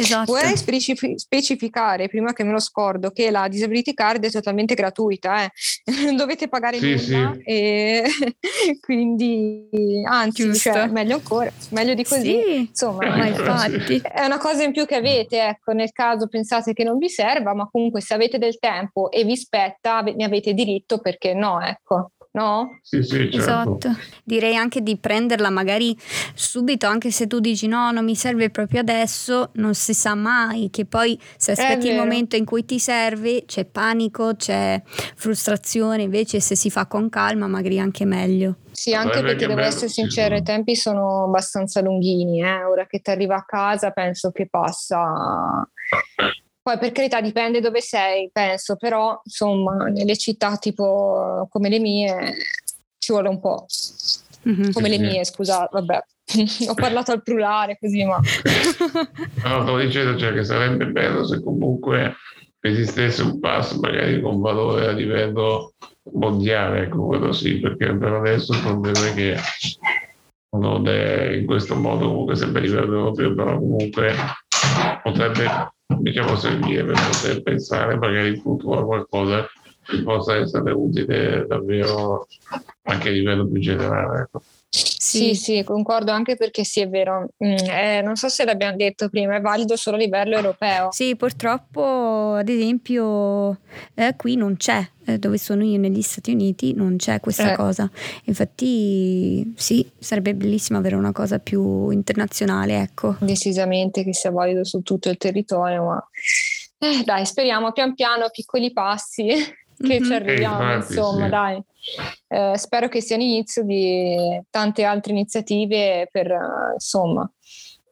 Esatto. 0.00 0.32
Vorrei 0.32 0.56
specificare, 0.56 2.08
prima 2.08 2.32
che 2.32 2.42
me 2.42 2.52
lo 2.52 2.58
scordo, 2.58 3.10
che 3.10 3.30
la 3.30 3.48
disability 3.48 3.92
card 3.92 4.24
è 4.24 4.30
totalmente 4.30 4.74
gratuita, 4.74 5.44
eh. 5.44 5.50
non 6.04 6.16
dovete 6.16 6.48
pagare 6.48 6.78
sì, 6.78 6.90
nulla 6.90 7.32
sì. 7.34 7.42
e 7.44 8.04
quindi 8.80 9.68
anzi, 10.04 10.54
cioè, 10.54 10.86
meglio 10.86 11.16
ancora, 11.16 11.52
meglio 11.70 11.94
di 11.94 12.04
così. 12.04 12.42
Sì, 12.42 12.58
Insomma, 12.60 13.08
ma 13.08 13.26
infatti. 13.26 14.00
è 14.02 14.24
una 14.24 14.38
cosa 14.38 14.62
in 14.62 14.72
più 14.72 14.86
che 14.86 14.96
avete, 14.96 15.40
ecco, 15.40 15.72
nel 15.72 15.92
caso 15.92 16.28
pensate 16.28 16.72
che 16.72 16.84
non 16.84 16.98
vi 16.98 17.08
serva, 17.08 17.54
ma 17.54 17.68
comunque 17.70 18.00
se 18.00 18.14
avete 18.14 18.38
del 18.38 18.58
tempo 18.58 19.10
e 19.10 19.24
vi 19.24 19.36
spetta, 19.36 20.00
ne 20.00 20.24
avete 20.24 20.54
diritto, 20.54 20.98
perché 20.98 21.34
no, 21.34 21.60
ecco 21.60 22.12
no? 22.32 22.78
Sì, 22.82 23.02
sì, 23.02 23.30
certo. 23.30 23.36
Esatto. 23.36 23.96
Direi 24.24 24.56
anche 24.56 24.82
di 24.82 24.96
prenderla 24.96 25.50
magari 25.50 25.96
subito, 26.34 26.86
anche 26.86 27.10
se 27.10 27.26
tu 27.26 27.40
dici 27.40 27.66
no, 27.66 27.90
non 27.90 28.04
mi 28.04 28.14
serve 28.14 28.50
proprio 28.50 28.80
adesso, 28.80 29.50
non 29.54 29.74
si 29.74 29.94
sa 29.94 30.14
mai 30.14 30.70
che 30.70 30.84
poi 30.84 31.18
se 31.36 31.52
aspetti 31.52 31.88
il 31.88 31.96
momento 31.96 32.36
in 32.36 32.44
cui 32.44 32.64
ti 32.64 32.78
serve 32.78 33.44
c'è 33.46 33.64
panico, 33.64 34.34
c'è 34.36 34.80
frustrazione, 34.84 36.02
invece 36.02 36.40
se 36.40 36.54
si 36.54 36.70
fa 36.70 36.86
con 36.86 37.08
calma 37.08 37.46
magari 37.46 37.78
anche 37.78 38.04
meglio. 38.04 38.56
Sì, 38.70 38.94
anche 38.94 39.22
perché 39.22 39.46
devo 39.46 39.60
essere 39.60 39.88
sincera, 39.88 40.36
i 40.36 40.42
tempi 40.42 40.76
sono 40.76 41.24
abbastanza 41.24 41.80
lunghini, 41.80 42.42
eh? 42.42 42.64
ora 42.64 42.86
che 42.86 43.00
ti 43.00 43.10
arriva 43.10 43.34
a 43.34 43.44
casa 43.44 43.90
penso 43.90 44.30
che 44.30 44.48
passa 44.48 45.68
poi 46.70 46.78
per 46.78 46.92
carità 46.92 47.20
dipende 47.20 47.60
dove 47.60 47.80
sei, 47.80 48.30
penso, 48.32 48.76
però 48.76 49.20
insomma 49.24 49.86
nelle 49.86 50.16
città 50.16 50.56
tipo 50.56 51.48
come 51.50 51.68
le 51.68 51.80
mie 51.80 52.36
ci 52.98 53.12
vuole 53.12 53.28
un 53.28 53.40
po'. 53.40 53.66
Mm-hmm. 54.48 54.70
Come 54.70 54.88
le 54.88 54.98
mie, 54.98 55.24
scusate, 55.24 55.68
vabbè. 55.72 56.04
Ho 56.68 56.74
parlato 56.74 57.10
al 57.10 57.22
plurale 57.22 57.76
così, 57.78 58.04
ma... 58.04 58.20
no, 59.44 59.62
stavo 59.62 59.78
dicendo 59.78 60.16
cioè, 60.16 60.32
che 60.32 60.44
sarebbe 60.44 60.86
bello 60.86 61.26
se 61.26 61.42
comunque 61.42 62.14
esistesse 62.60 63.22
un 63.22 63.40
passo 63.40 63.80
magari 63.80 64.20
con 64.20 64.40
valore 64.40 64.86
a 64.86 64.92
livello 64.92 65.72
mondiale, 66.12 66.82
ecco 66.82 67.06
quello 67.06 67.32
sì, 67.32 67.58
perché 67.58 67.96
per 67.96 68.12
adesso 68.12 68.52
il 68.52 68.60
problema 68.60 69.08
è 69.08 69.14
che 69.14 69.36
non 70.56 70.86
è 70.86 71.32
in 71.32 71.46
questo 71.46 71.74
modo 71.74 72.06
comunque 72.06 72.36
sempre 72.36 72.60
a 72.60 72.64
livello 72.64 72.98
europeo, 72.98 73.34
però 73.34 73.58
comunque 73.58 74.14
potrebbe 75.02 75.48
diciamo 76.00 76.34
servire 76.34 76.84
per 76.84 76.96
poter 77.04 77.42
pensare 77.42 77.96
magari 77.96 78.28
in 78.28 78.40
futuro 78.40 78.80
a 78.80 78.84
qualcosa 78.84 79.46
che 79.82 80.02
possa 80.02 80.36
essere 80.36 80.72
utile 80.72 81.46
davvero 81.46 82.26
anche 82.84 83.08
a 83.08 83.12
livello 83.12 83.48
più 83.48 83.60
generale. 83.60 84.22
Ecco. 84.22 84.44
Sì, 84.72 85.34
sì, 85.34 85.64
concordo 85.64 86.12
anche 86.12 86.36
perché 86.36 86.62
sì, 86.62 86.80
è 86.80 86.88
vero. 86.88 87.30
Mm, 87.44 87.56
eh, 87.68 88.02
non 88.02 88.14
so 88.14 88.28
se 88.28 88.44
l'abbiamo 88.44 88.76
detto 88.76 89.08
prima, 89.08 89.34
è 89.34 89.40
valido 89.40 89.74
solo 89.74 89.96
a 89.96 89.98
livello 89.98 90.36
europeo. 90.36 90.92
Sì, 90.92 91.16
purtroppo, 91.16 92.34
ad 92.34 92.48
esempio, 92.48 93.58
eh, 93.94 94.14
qui 94.16 94.36
non 94.36 94.56
c'è, 94.56 94.88
eh, 95.06 95.18
dove 95.18 95.38
sono 95.38 95.64
io 95.64 95.78
negli 95.78 96.02
Stati 96.02 96.30
Uniti, 96.30 96.72
non 96.74 96.96
c'è 96.96 97.18
questa 97.18 97.52
eh. 97.52 97.56
cosa. 97.56 97.90
Infatti, 98.24 99.52
sì, 99.56 99.90
sarebbe 99.98 100.34
bellissimo 100.34 100.78
avere 100.78 100.94
una 100.94 101.12
cosa 101.12 101.40
più 101.40 101.90
internazionale, 101.90 102.80
ecco. 102.80 103.16
Decisamente 103.18 104.04
che 104.04 104.14
sia 104.14 104.30
valido 104.30 104.62
su 104.62 104.82
tutto 104.82 105.10
il 105.10 105.16
territorio, 105.16 105.84
ma 105.84 106.08
eh, 106.78 107.02
dai, 107.04 107.26
speriamo 107.26 107.72
pian 107.72 107.94
piano, 107.94 108.28
piccoli 108.30 108.72
passi 108.72 109.26
che 109.26 109.54
mm-hmm. 109.82 110.04
ci 110.04 110.12
arriviamo, 110.12 110.74
infatti, 110.74 110.92
insomma, 110.92 111.24
sì. 111.24 111.30
dai. 111.30 111.64
Eh, 112.28 112.56
spero 112.56 112.88
che 112.88 113.00
sia 113.00 113.16
l'inizio 113.16 113.62
di 113.64 114.40
tante 114.50 114.84
altre 114.84 115.12
iniziative 115.12 116.08
per, 116.10 116.30
uh, 116.30 116.72
insomma, 116.74 117.30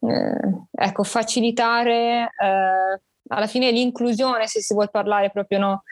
eh, 0.01 0.85
ecco, 0.85 1.03
facilitare 1.03 2.31
eh, 2.41 3.01
alla 3.29 3.47
fine 3.47 3.71
l'inclusione, 3.71 4.47
se 4.47 4.61
si 4.61 4.75
vuole 4.75 4.89
parlare 4.91 5.31
proprio 5.31 5.59
no, 5.59 5.83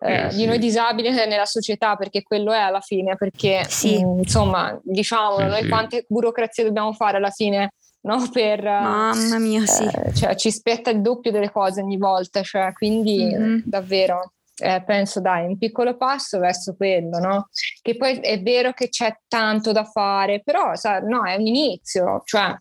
eh, 0.00 0.30
sì. 0.30 0.36
di 0.36 0.46
noi 0.46 0.58
disabili 0.58 1.10
nella 1.26 1.46
società, 1.46 1.96
perché 1.96 2.22
quello 2.22 2.52
è 2.52 2.58
alla 2.58 2.80
fine, 2.80 3.16
perché 3.16 3.64
sì. 3.68 4.02
mh, 4.04 4.08
mm, 4.08 4.18
insomma, 4.18 4.78
diciamo, 4.82 5.38
sì, 5.38 5.44
noi 5.44 5.68
quante 5.68 6.04
burocrazie 6.08 6.64
dobbiamo 6.64 6.92
fare 6.92 7.16
alla 7.16 7.30
fine 7.30 7.70
no? 8.04 8.28
Per, 8.30 8.62
Mamma 8.62 9.38
mia, 9.38 9.64
sì. 9.66 9.84
Eh, 9.84 10.14
cioè, 10.14 10.34
ci 10.36 10.50
spetta 10.50 10.90
il 10.90 11.00
doppio 11.00 11.30
delle 11.30 11.50
cose 11.50 11.80
ogni 11.80 11.96
volta, 11.96 12.42
cioè, 12.42 12.72
quindi 12.72 13.24
mm-hmm. 13.24 13.60
davvero 13.64 14.32
eh, 14.56 14.82
penso 14.84 15.20
dai, 15.20 15.46
un 15.46 15.58
piccolo 15.58 15.96
passo 15.96 16.38
verso 16.38 16.74
quello, 16.76 17.18
no? 17.18 17.48
Che 17.82 17.96
poi 17.96 18.18
è 18.18 18.40
vero 18.42 18.72
che 18.72 18.88
c'è 18.88 19.16
tanto 19.26 19.72
da 19.72 19.84
fare, 19.84 20.42
però 20.42 20.74
sa, 20.76 21.00
no, 21.00 21.24
è 21.24 21.34
un 21.34 21.46
inizio, 21.46 22.22
cioè 22.24 22.56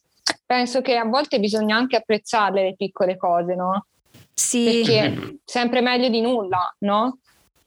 penso 0.45 0.81
che 0.81 0.95
a 0.95 1.05
volte 1.05 1.39
bisogna 1.39 1.75
anche 1.75 1.97
apprezzarle 1.97 2.63
le 2.63 2.75
piccole 2.75 3.17
cose, 3.17 3.55
no? 3.55 3.85
Sì. 4.33 4.81
Perché 4.83 4.99
è 4.99 5.13
sempre 5.43 5.81
meglio 5.81 6.09
di 6.09 6.21
nulla, 6.21 6.73
no? 6.79 7.19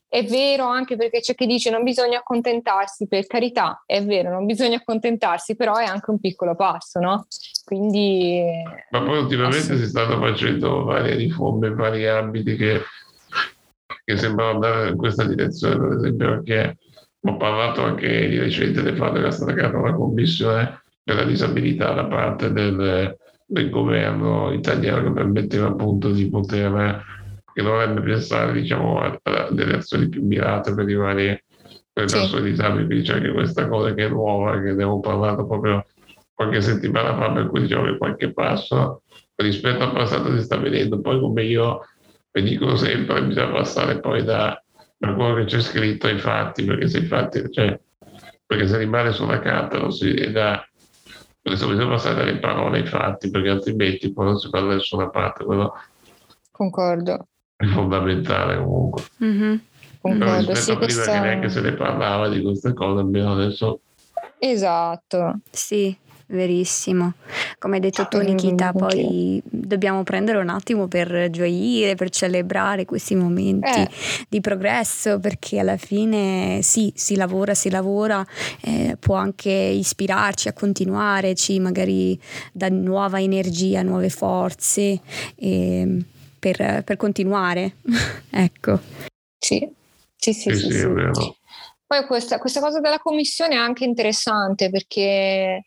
È 0.09 0.25
vero 0.25 0.67
anche 0.67 0.97
perché 0.97 1.21
c'è 1.21 1.35
chi 1.35 1.47
dice 1.47 1.69
non 1.69 1.83
bisogna 1.83 2.19
accontentarsi, 2.19 3.07
per 3.07 3.27
carità, 3.27 3.83
è 3.85 4.05
vero, 4.05 4.31
non 4.31 4.47
bisogna 4.47 4.77
accontentarsi, 4.77 5.57
però 5.57 5.77
è 5.77 5.85
anche 5.85 6.11
un 6.11 6.19
piccolo 6.19 6.55
passo, 6.55 7.01
no? 7.01 7.27
Quindi... 7.65 8.43
Ma 8.91 9.03
poi 9.03 9.19
ultimamente 9.19 9.77
si 9.77 9.87
stanno 9.87 10.19
facendo 10.19 10.85
varie 10.85 11.17
riforme 11.17 11.69
in 11.69 11.75
vari 11.75 12.07
ambiti 12.07 12.57
che 12.57 12.81
che 14.07 14.17
sembrano 14.17 14.53
andare 14.53 14.91
in 14.91 14.97
questa 14.97 15.25
direzione, 15.25 15.77
per 15.79 15.97
esempio, 15.97 16.29
perché 16.29 16.79
ho 17.21 17.37
parlato 17.37 17.83
anche 17.83 18.29
di 18.29 18.39
recente 18.39 18.81
del 18.83 18.97
fatto 18.97 19.15
che 19.15 19.19
era 19.19 19.33
stata 19.33 19.53
creata 19.53 19.79
una 19.79 19.95
commissione 19.95 20.83
per 21.03 21.17
la 21.17 21.25
disabilità 21.25 21.93
da 21.93 22.05
parte 22.05 22.53
del, 22.53 23.17
del 23.45 23.69
governo 23.69 24.53
italiano 24.53 25.03
che 25.03 25.13
permetteva 25.13 25.67
appunto 25.67 26.13
di 26.13 26.31
poter 26.31 27.05
che 27.53 27.63
dovrebbe 27.63 28.01
pensare 28.01 28.53
diciamo, 28.53 29.01
a, 29.01 29.19
a 29.25 29.49
delle 29.51 29.79
azioni 29.79 30.09
più 30.09 30.25
mirate 30.25 30.73
per 30.73 30.89
i 30.89 30.95
vari 30.95 31.45
per 31.93 32.05
le 32.05 32.11
persone 32.13 32.43
sì. 32.43 32.51
disabili, 32.51 32.87
quindi 32.87 33.05
c'è 33.05 33.15
anche 33.15 33.33
questa 33.33 33.67
cosa 33.67 33.93
che 33.93 34.05
è 34.05 34.09
nuova, 34.09 34.61
che 34.61 34.69
abbiamo 34.69 35.01
parlato 35.01 35.47
proprio 35.47 35.85
qualche 36.33 36.61
settimana 36.61 37.17
fa, 37.17 37.33
per 37.33 37.49
cui 37.49 37.63
diciamo 37.63 37.87
che 37.87 37.99
qualche 37.99 38.33
passo 38.33 39.03
rispetto 39.35 39.83
al 39.83 39.93
passato 39.93 40.37
si 40.37 40.43
sta 40.43 40.59
vedendo. 40.59 41.01
Poi 41.01 41.19
come 41.19 41.43
io 41.43 41.81
vi 42.37 42.43
dico 42.43 42.77
sempre, 42.77 43.23
bisogna 43.25 43.51
passare 43.51 43.99
poi 43.99 44.23
da, 44.23 44.63
da 44.99 45.15
quello 45.15 45.37
che 45.37 45.45
c'è 45.45 45.61
scritto 45.61 46.07
ai 46.07 46.19
fatti, 46.19 46.65
perché 46.65 46.87
se, 46.87 46.99
infatti, 46.99 47.51
cioè, 47.51 47.81
perché 48.45 48.69
se 48.69 48.77
rimane 48.77 49.13
sulla 49.13 49.39
carta 49.39 49.79
non 49.79 49.91
si 49.91 50.13
da 50.31 50.63
perché 51.41 51.65
bisogna 51.65 51.89
passare 51.89 52.17
dalle 52.17 52.39
parole 52.39 52.81
ai 52.81 52.87
fatti, 52.87 53.31
perché 53.31 53.49
altrimenti 53.49 54.13
poi 54.13 54.27
non 54.27 54.37
si 54.37 54.51
parla 54.51 54.69
da 54.69 54.75
nessuna 54.75 55.09
parte. 55.09 55.45
Quello 55.45 55.75
Concordo. 56.51 57.29
È 57.57 57.65
fondamentale 57.67 58.59
comunque. 58.59 59.03
Mm-hmm. 59.23 59.57
Concordo, 60.01 60.55
sì, 60.55 60.65
prima 60.65 60.79
questa... 60.79 61.13
che 61.13 61.21
neanche 61.21 61.49
se 61.49 61.61
ne 61.61 61.73
parlava 61.73 62.29
di 62.29 62.43
queste 62.43 62.75
cose, 62.75 63.01
almeno 63.01 63.33
adesso. 63.33 63.81
Esatto. 64.39 65.39
Sì, 65.51 65.97
verissimo. 66.27 67.15
Come 67.59 67.77
hai 67.77 67.81
detto 67.81 68.07
tu 68.09 68.19
Nikita, 68.21 68.73
poi 68.73 69.41
dobbiamo 69.45 70.03
prendere 70.03 70.39
un 70.39 70.49
attimo 70.49 70.89
per 70.89 71.31
gioire, 71.31 71.95
per 71.95 72.11
celebrare 72.11 72.85
questi 72.85 73.15
momenti 73.15 73.81
Eh. 73.81 73.89
di 74.29 74.41
progresso, 74.41 75.19
perché 75.19 75.59
alla 75.59 75.77
fine 75.77 76.61
sì, 76.63 76.93
si 76.95 77.17
lavora, 77.17 77.55
si 77.55 77.71
lavora, 77.71 78.25
eh, 78.63 78.97
può 78.99 79.15
anche 79.15 79.51
ispirarci 79.51 80.49
a 80.49 80.53
continuare, 80.53 81.35
ci 81.35 81.59
magari 81.59 82.19
dà 82.53 82.69
nuova 82.69 83.21
energia, 83.21 83.83
nuove 83.83 84.09
forze 84.09 85.01
eh, 85.37 86.05
per, 86.39 86.83
per 86.85 86.97
continuare. 86.97 87.77
ecco. 88.31 88.81
Sì, 89.39 89.69
sì, 90.17 90.33
sì, 90.33 90.55
Sì, 90.55 90.71
sì, 90.71 90.71
sì. 90.73 91.35
Poi 91.87 92.05
questa, 92.05 92.39
questa 92.39 92.59
cosa 92.59 92.81
della 92.81 92.99
commissione 92.99 93.55
è 93.55 93.59
anche 93.59 93.85
interessante 93.85 94.71
perché, 94.71 95.67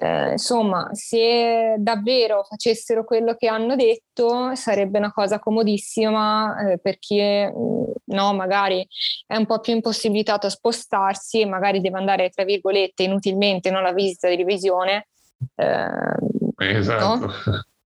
eh, 0.00 0.32
insomma, 0.32 0.88
se 0.92 1.74
davvero 1.78 2.42
facessero 2.44 3.04
quello 3.04 3.34
che 3.34 3.48
hanno 3.48 3.76
detto 3.76 4.54
sarebbe 4.54 4.96
una 4.96 5.12
cosa 5.12 5.38
comodissima 5.38 6.70
eh, 6.72 6.78
per 6.78 6.98
chi 6.98 7.18
è, 7.18 7.52
mm, 7.54 7.84
no, 8.06 8.32
magari 8.32 8.86
è 9.26 9.36
un 9.36 9.44
po' 9.44 9.60
più 9.60 9.74
impossibilitato 9.74 10.46
a 10.46 10.50
spostarsi 10.50 11.40
e 11.42 11.46
magari 11.46 11.80
deve 11.82 11.98
andare, 11.98 12.30
tra 12.30 12.44
virgolette, 12.44 13.02
inutilmente, 13.02 13.70
non 13.70 13.80
alla 13.80 13.92
visita 13.92 14.28
di 14.28 14.36
revisione. 14.36 15.08
eh, 15.56 16.78
Esatto. 16.78 17.30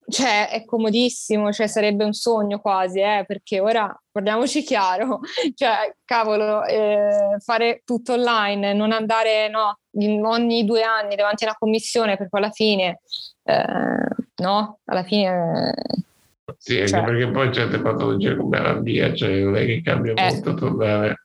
cioè 0.08 0.50
è 0.50 0.64
comodissimo, 0.64 1.50
cioè 1.52 1.66
sarebbe 1.66 2.04
un 2.04 2.12
sogno 2.12 2.60
quasi, 2.60 3.00
eh, 3.00 3.24
perché 3.26 3.58
ora 3.58 3.92
parliamoci 4.12 4.62
chiaro, 4.62 5.18
cioè 5.56 5.92
cavolo, 6.04 6.64
eh, 6.64 7.36
fare 7.40 7.82
tutto 7.84 8.12
online, 8.12 8.72
non 8.72 8.92
andare 8.92 9.48
no, 9.48 9.78
ogni 9.96 10.64
due 10.64 10.82
anni 10.82 11.14
davanti 11.16 11.44
a 11.44 11.48
una 11.48 11.56
commissione 11.58 12.16
per 12.16 12.28
poi 12.28 12.40
alla 12.42 12.50
fine, 12.50 13.00
eh, 13.44 13.64
no, 14.42 14.78
alla 14.84 15.02
fine... 15.04 15.72
Sì, 16.58 16.74
anche 16.78 16.88
Cioè- 16.88 17.04
perché 17.04 17.30
poi 17.30 17.52
certe 17.52 17.80
patologie 17.80 18.36
come 18.36 18.60
la 18.60 18.74
mia, 18.74 19.14
cioè 19.14 19.40
non 19.40 19.56
è 19.56 19.64
che 19.64 19.82
cambia 19.82 20.12
Eh. 20.14 20.30
molto 20.30 20.54
tornare. 20.54 21.18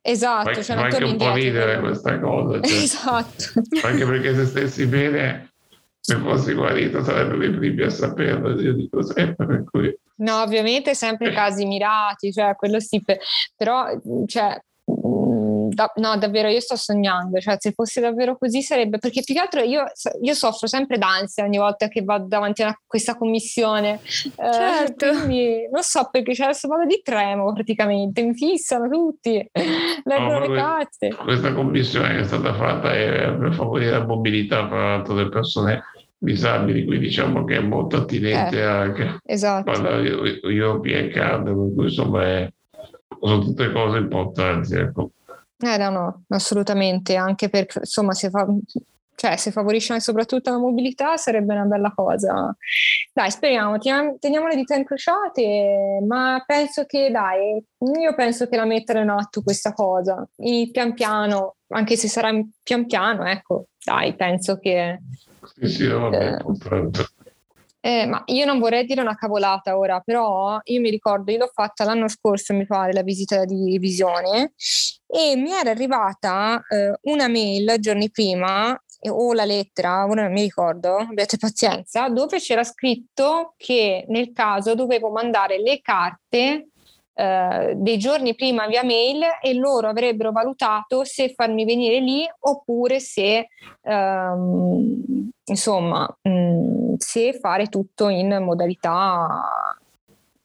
Esatto, 0.00 0.52
Fa, 0.52 0.62
cioè 0.62 0.76
fa 0.76 0.82
anche 0.84 1.04
un 1.04 1.16
po' 1.16 1.32
ridere 1.32 1.80
questa 1.80 2.18
cosa. 2.18 2.60
Cioè, 2.60 2.76
Esatto. 2.82 3.52
anche 3.82 4.04
perché 4.04 4.34
se 4.34 4.44
stessi 4.46 4.86
bene, 4.86 5.52
se 6.00 6.16
fossi 6.16 6.52
guarito 6.54 7.02
sarebbero 7.02 7.42
i 7.44 7.54
primi 7.56 7.82
a 7.82 7.90
saperlo, 7.90 8.60
io 8.60 8.72
dico 8.74 9.02
sempre, 9.02 9.46
per 9.46 9.64
cui 9.70 9.98
No, 10.16 10.42
ovviamente 10.42 10.94
sempre 10.94 11.32
casi 11.32 11.64
mirati, 11.66 12.32
cioè 12.32 12.54
quello 12.54 12.78
sì, 12.80 13.02
per- 13.02 13.18
però 13.56 13.86
cioè, 14.26 14.58
da- 15.08 15.92
no, 15.96 16.16
davvero 16.16 16.48
io 16.48 16.60
sto 16.60 16.76
sognando, 16.76 17.38
cioè 17.40 17.56
se 17.58 17.72
fosse 17.72 18.00
davvero 18.00 18.36
così 18.38 18.62
sarebbe, 18.62 18.98
perché 18.98 19.22
più 19.24 19.34
che 19.34 19.40
altro 19.40 19.60
io, 19.60 19.84
io 20.22 20.34
soffro 20.34 20.66
sempre 20.66 20.96
d'ansia 20.98 21.44
ogni 21.44 21.58
volta 21.58 21.88
che 21.88 22.02
vado 22.02 22.26
davanti 22.26 22.62
a 22.62 22.66
una- 22.66 22.80
questa 22.86 23.16
commissione, 23.16 24.00
Eh, 24.04 24.52
Certo. 24.52 25.08
quindi 25.10 25.68
non 25.70 25.82
so 25.82 26.08
perché 26.10 26.32
c'è 26.32 26.44
adesso 26.44 26.68
vado 26.68 26.86
di 26.86 27.00
tremo 27.02 27.52
praticamente, 27.52 28.22
mi 28.22 28.34
fissano 28.34 28.88
tutti, 28.88 29.46
leggono 30.04 30.38
le 30.40 30.54
carte. 30.54 31.14
questa 31.14 31.52
commissione 31.52 32.14
che 32.14 32.20
è 32.20 32.24
stata 32.24 32.54
fatta 32.54 32.92
è 32.94 33.32
per 33.36 33.52
favorire 33.54 33.90
la 33.90 34.06
mobilità 34.06 34.66
tra 34.66 34.76
l'altro 34.94 35.14
delle 35.14 35.28
persone 35.28 35.82
disabili, 36.16 36.84
quindi 36.86 37.06
diciamo 37.06 37.44
che 37.44 37.56
è 37.56 37.60
molto 37.60 37.96
attinente 37.98 38.58
Eh. 38.58 38.62
anche 38.64 39.18
Esatto. 39.24 39.70
alla 39.70 39.98
European 40.00 41.08
Card, 41.10 41.44
per 41.44 41.54
cui 41.74 41.84
insomma 41.84 42.22
è- 42.24 42.52
sono 43.26 43.38
tutte 43.40 43.72
cose 43.72 43.98
importanti. 43.98 44.74
Ecco. 44.74 45.10
Eh 45.58 45.76
no, 45.78 45.90
no, 45.90 46.24
assolutamente, 46.28 47.16
anche 47.16 47.48
perché 47.48 47.78
insomma 47.78 48.12
se, 48.12 48.28
fa, 48.28 48.46
cioè, 49.14 49.36
se 49.36 49.50
favorisce 49.50 49.98
soprattutto 50.00 50.50
la 50.50 50.58
mobilità 50.58 51.16
sarebbe 51.16 51.54
una 51.54 51.64
bella 51.64 51.92
cosa. 51.94 52.54
Dai, 53.12 53.30
speriamo, 53.30 53.78
teniamo, 53.78 54.16
teniamo 54.18 54.48
le 54.48 54.56
dita 54.56 54.74
incrociate, 54.74 56.00
ma 56.06 56.42
penso 56.44 56.84
che 56.84 57.10
dai, 57.10 57.64
io 58.00 58.14
penso 58.14 58.46
che 58.48 58.56
la 58.56 58.66
mettere 58.66 59.00
in 59.02 59.08
atto 59.08 59.42
questa 59.42 59.72
cosa, 59.72 60.28
in- 60.38 60.70
pian 60.70 60.92
piano, 60.92 61.56
anche 61.68 61.96
se 61.96 62.08
sarà 62.08 62.30
pian 62.62 62.84
piano, 62.86 63.24
ecco, 63.24 63.66
dai, 63.82 64.14
penso 64.16 64.58
che... 64.58 64.98
Sì, 65.54 65.66
sì, 65.68 65.86
vabbè, 65.86 66.16
Eh. 66.26 66.30
importante. 66.30 67.06
Eh, 67.86 68.06
ma 68.06 68.22
io 68.28 68.46
non 68.46 68.60
vorrei 68.60 68.86
dire 68.86 69.02
una 69.02 69.14
cavolata 69.14 69.76
ora, 69.76 70.00
però 70.00 70.58
io 70.62 70.80
mi 70.80 70.88
ricordo, 70.88 71.30
io 71.30 71.36
l'ho 71.36 71.50
fatta 71.52 71.84
l'anno 71.84 72.08
scorso, 72.08 72.54
mi 72.54 72.64
pare, 72.64 72.94
la 72.94 73.02
visita 73.02 73.44
di 73.44 73.76
visione 73.78 74.54
e 75.06 75.36
mi 75.36 75.52
era 75.52 75.68
arrivata 75.68 76.64
eh, 76.66 76.98
una 77.02 77.28
mail 77.28 77.74
giorni 77.80 78.10
prima 78.10 78.74
o 79.06 79.34
la 79.34 79.44
lettera, 79.44 80.06
ora 80.06 80.22
non 80.22 80.32
mi 80.32 80.40
ricordo, 80.40 80.96
abbiate 80.96 81.36
pazienza, 81.36 82.08
dove 82.08 82.38
c'era 82.38 82.64
scritto 82.64 83.52
che 83.58 84.06
nel 84.08 84.32
caso 84.32 84.74
dovevo 84.74 85.10
mandare 85.10 85.60
le 85.60 85.82
carte 85.82 86.70
eh, 87.16 87.74
dei 87.76 87.96
giorni 87.98 88.34
prima 88.34 88.66
via 88.66 88.82
mail 88.82 89.22
e 89.40 89.54
loro 89.54 89.88
avrebbero 89.88 90.32
valutato 90.32 91.04
se 91.04 91.32
farmi 91.34 91.64
venire 91.64 92.00
lì 92.00 92.26
oppure 92.40 92.98
se 93.00 93.48
ehm, 93.82 95.30
insomma 95.44 96.08
mh, 96.22 96.94
se 96.98 97.38
fare 97.38 97.66
tutto 97.68 98.08
in 98.08 98.38
modalità 98.42 99.42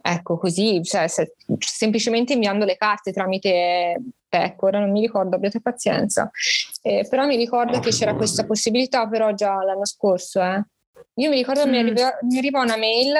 ecco 0.01 0.37
così 0.37 0.81
cioè, 0.83 1.07
se- 1.07 1.33
semplicemente 1.57 2.33
inviando 2.33 2.65
le 2.65 2.77
carte 2.77 3.11
tramite 3.11 3.99
PEC 4.29 4.61
ora 4.63 4.79
non 4.79 4.91
mi 4.91 5.01
ricordo 5.01 5.35
abbiate 5.35 5.61
pazienza 5.61 6.29
Eh, 6.81 7.05
però 7.09 7.25
mi 7.25 7.35
ricordo 7.35 7.79
che 7.79 7.89
c'era 7.89 8.15
questa 8.15 8.45
possibilità 8.45 9.07
però 9.07 9.33
già 9.33 9.61
l'anno 9.63 9.85
scorso 9.85 10.41
eh. 10.41 10.63
io 11.15 11.29
mi 11.29 11.35
ricordo 11.35 11.67
mi, 11.67 11.81
Mm. 11.83 11.95
mi 12.21 12.37
arriva 12.37 12.61
una 12.61 12.77
mail 12.77 13.13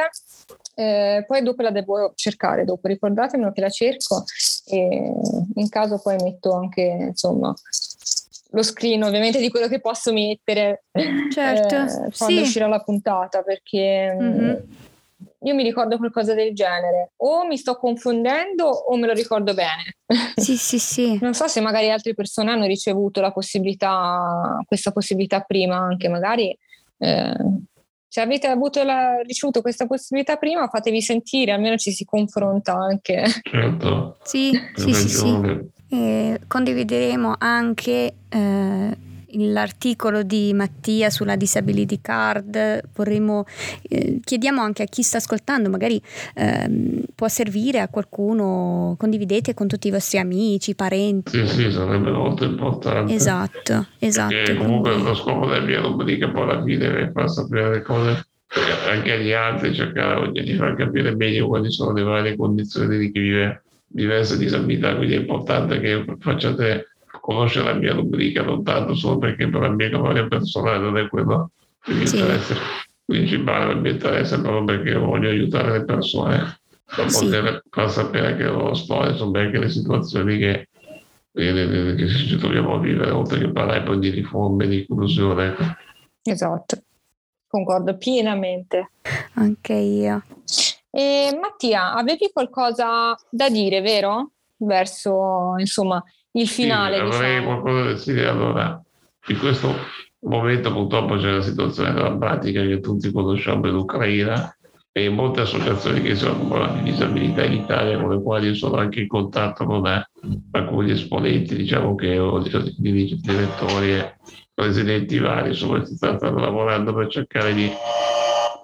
eh, 0.79 1.25
poi 1.27 1.43
dopo 1.43 1.61
la 1.61 1.71
devo 1.71 2.13
cercare 2.15 2.63
dopo 2.63 2.87
ricordatemelo 2.87 3.51
che 3.51 3.59
la 3.61 3.69
cerco 3.69 4.23
e 4.67 5.11
in 5.55 5.67
caso 5.69 5.99
poi 6.01 6.15
metto 6.21 6.53
anche 6.53 6.81
insomma 6.81 7.53
lo 8.51 8.63
screen 8.63 9.03
ovviamente 9.03 9.39
di 9.39 9.49
quello 9.49 9.67
che 9.67 9.81
posso 9.81 10.13
mettere 10.13 10.85
Certo, 11.31 11.75
eh, 11.75 12.11
quando 12.17 12.37
sì. 12.37 12.39
uscirà 12.39 12.67
la 12.67 12.79
puntata 12.79 13.41
perché 13.41 14.15
mm, 14.17 14.27
Mhm. 14.39 14.63
io 15.41 15.53
mi 15.53 15.63
ricordo 15.63 15.97
qualcosa 15.97 16.33
del 16.33 16.53
genere 16.55 17.11
o 17.17 17.45
mi 17.45 17.57
sto 17.57 17.75
confondendo 17.75 18.65
o 18.67 18.95
me 18.95 19.05
lo 19.07 19.13
ricordo 19.13 19.53
bene 19.53 19.97
Sì, 20.37 20.55
sì, 20.55 20.79
sì. 20.79 21.17
non 21.21 21.33
so 21.33 21.47
se 21.47 21.59
magari 21.59 21.91
altre 21.91 22.13
persone 22.13 22.51
hanno 22.51 22.65
ricevuto 22.65 23.19
la 23.19 23.31
possibilità 23.33 24.61
questa 24.65 24.91
possibilità 24.91 25.41
prima 25.41 25.75
anche 25.75 26.07
magari 26.07 26.57
eh, 27.01 27.35
se 28.09 28.19
avete 28.21 28.47
avuto 28.47 28.83
la- 28.83 29.21
ricevuto 29.21 29.61
questa 29.61 29.85
possibilità 29.85 30.35
prima 30.35 30.67
fatevi 30.67 30.99
sentire 31.01 31.51
almeno 31.51 31.77
ci 31.77 31.91
si 31.91 32.03
confronta 32.05 32.73
anche 32.73 33.23
Certo, 33.43 34.17
Sì, 34.23 34.51
sì, 34.75 34.93
sì, 34.93 35.09
sì. 35.09 35.31
ragione. 35.31 35.67
E 35.91 36.39
condivideremo 36.47 37.35
anche 37.37 38.13
eh, 38.29 38.97
l'articolo 39.33 40.23
di 40.23 40.53
Mattia 40.53 41.09
sulla 41.09 41.35
disability 41.35 41.99
card. 42.01 42.81
Vorremmo, 42.95 43.45
eh, 43.83 44.19
chiediamo 44.23 44.61
anche 44.61 44.83
a 44.83 44.85
chi 44.85 45.03
sta 45.03 45.17
ascoltando, 45.17 45.69
magari 45.69 46.01
ehm, 46.35 47.03
può 47.15 47.27
servire 47.27 47.79
a 47.79 47.87
qualcuno, 47.87 48.95
condividete 48.97 49.53
con 49.53 49.67
tutti 49.67 49.87
i 49.87 49.91
vostri 49.91 50.17
amici, 50.17 50.75
parenti. 50.75 51.31
Sì, 51.31 51.47
sì, 51.47 51.71
sarebbe 51.71 52.11
molto 52.11 52.43
importante. 52.45 53.13
Esatto, 53.13 53.87
esatto. 53.99 54.33
Perché 54.33 54.55
comunque 54.55 54.91
quindi- 54.91 55.09
lo 55.09 55.15
scopo 55.15 55.45
della 55.47 55.65
mia 55.65 55.81
rubrica 55.81 56.29
poi 56.29 56.43
alla 56.43 56.63
fine 56.63 56.99
è 56.99 57.11
far 57.11 57.29
sapere 57.29 57.71
le 57.71 57.81
cose 57.81 58.27
anche 58.89 59.11
agli 59.11 59.31
altri, 59.31 59.75
cercare 59.75 60.31
di 60.31 60.55
far 60.55 60.75
capire 60.75 61.15
meglio 61.15 61.47
quali 61.47 61.71
sono 61.71 61.93
le 61.93 62.01
varie 62.01 62.35
condizioni 62.35 62.97
di 62.97 63.11
chi 63.11 63.19
vive 63.19 63.63
diverse 63.85 64.37
disabilità, 64.37 64.95
quindi 64.95 65.15
è 65.15 65.19
importante 65.19 65.79
che 65.79 66.05
facciate 66.19 66.87
conoscere 67.29 67.65
la 67.65 67.79
mia 67.79 67.93
rubrica, 67.93 68.41
non 68.41 68.63
tanto 68.63 68.95
solo 68.95 69.19
perché 69.19 69.47
per 69.47 69.61
la 69.61 69.69
mia 69.69 69.89
gloria 69.89 70.27
personale 70.27 70.79
non 70.79 70.97
è 70.97 71.07
quello 71.07 71.51
che 71.79 71.93
mi 71.93 72.07
sì. 72.07 72.17
interessa 72.17 72.55
principale, 73.05 73.73
il 73.73 73.79
mio 73.81 73.91
interesse 73.91 74.35
è 74.35 74.41
proprio 74.41 74.63
perché 74.63 74.95
voglio 74.95 75.29
aiutare 75.29 75.71
le 75.73 75.85
persone 75.85 76.59
a 76.85 77.07
sì. 77.07 77.25
poter 77.25 77.63
far 77.69 77.91
sapere 77.91 78.35
che 78.35 78.43
loro 78.45 78.73
storie 78.73 79.15
sono 79.15 79.37
anche 79.37 79.59
le 79.59 79.69
situazioni 79.69 80.39
che, 80.39 80.69
che, 81.31 81.95
che 81.97 82.07
ci 82.07 82.35
troviamo 82.37 82.75
a 82.75 82.79
vivere, 82.79 83.11
oltre 83.11 83.37
che 83.37 83.51
parlare 83.51 83.83
poi 83.83 83.99
di 83.99 84.09
riforme, 84.09 84.67
di 84.67 84.79
inclusione. 84.79 85.55
Esatto, 86.23 86.77
concordo 87.47 87.95
pienamente. 87.95 88.89
Anche 89.35 89.73
io. 89.73 90.23
E 90.89 91.37
Mattia, 91.39 91.93
avevi 91.93 92.31
qualcosa 92.33 93.15
da 93.29 93.49
dire, 93.49 93.81
vero? 93.81 94.31
Verso 94.57 95.53
insomma 95.57 96.03
il 96.39 96.47
finale. 96.47 96.95
Sì, 96.95 97.01
avrei 97.01 97.39
diciamo. 97.39 97.61
qualcosa 97.61 97.91
da 97.91 98.03
dire. 98.03 98.27
Allora, 98.27 98.83
in 99.27 99.37
questo 99.37 99.75
momento 100.21 100.73
purtroppo 100.73 101.15
c'è 101.15 101.31
una 101.31 101.41
situazione 101.41 101.93
drammatica 101.93 102.61
che 102.61 102.79
tutti 102.79 103.11
conosciamo 103.11 103.67
in 103.67 103.75
Ucraina 103.75 104.53
e 104.91 105.09
molte 105.09 105.41
associazioni 105.41 106.01
che 106.01 106.15
si 106.15 106.25
occupano 106.25 106.73
di 106.73 106.91
disabilità 106.91 107.45
in 107.45 107.53
Italia 107.53 107.99
con 107.99 108.09
le 108.09 108.21
quali 108.21 108.53
sono 108.55 108.75
anche 108.75 109.01
in 109.01 109.07
contatto 109.07 109.65
con 109.65 109.85
alcuni 110.51 110.91
esponenti, 110.91 111.55
diciamo 111.55 111.95
che 111.95 112.17
ho 112.17 112.39
direttori 112.39 113.93
e 113.93 114.15
presidenti 114.53 115.19
vari, 115.19 115.49
insomma 115.49 115.85
stanno 115.85 116.39
lavorando 116.39 116.93
per 116.93 117.07
cercare 117.07 117.53
di 117.53 117.71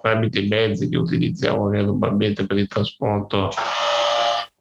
tramite 0.02 0.40
i 0.40 0.48
mezzi 0.48 0.88
che 0.88 0.98
utilizziamo 0.98 1.70
normalmente 1.70 2.44
per 2.44 2.58
il 2.58 2.68
trasporto 2.68 3.50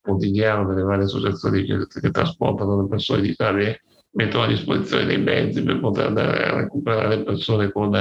quotidiano 0.06 0.68
delle 0.68 0.84
varie 0.84 1.06
associazioni 1.06 1.66
che, 1.66 1.88
che 1.88 2.12
trasportano 2.12 2.82
le 2.82 2.88
persone 2.88 3.20
in 3.20 3.32
Italia 3.32 3.80
mettono 4.12 4.44
a 4.44 4.48
disposizione 4.48 5.06
dei 5.06 5.20
mezzi 5.20 5.62
per 5.64 5.80
poter 5.80 6.06
andare 6.06 6.46
a 6.46 6.56
recuperare 6.56 7.24
persone 7.24 7.72
con 7.72 7.92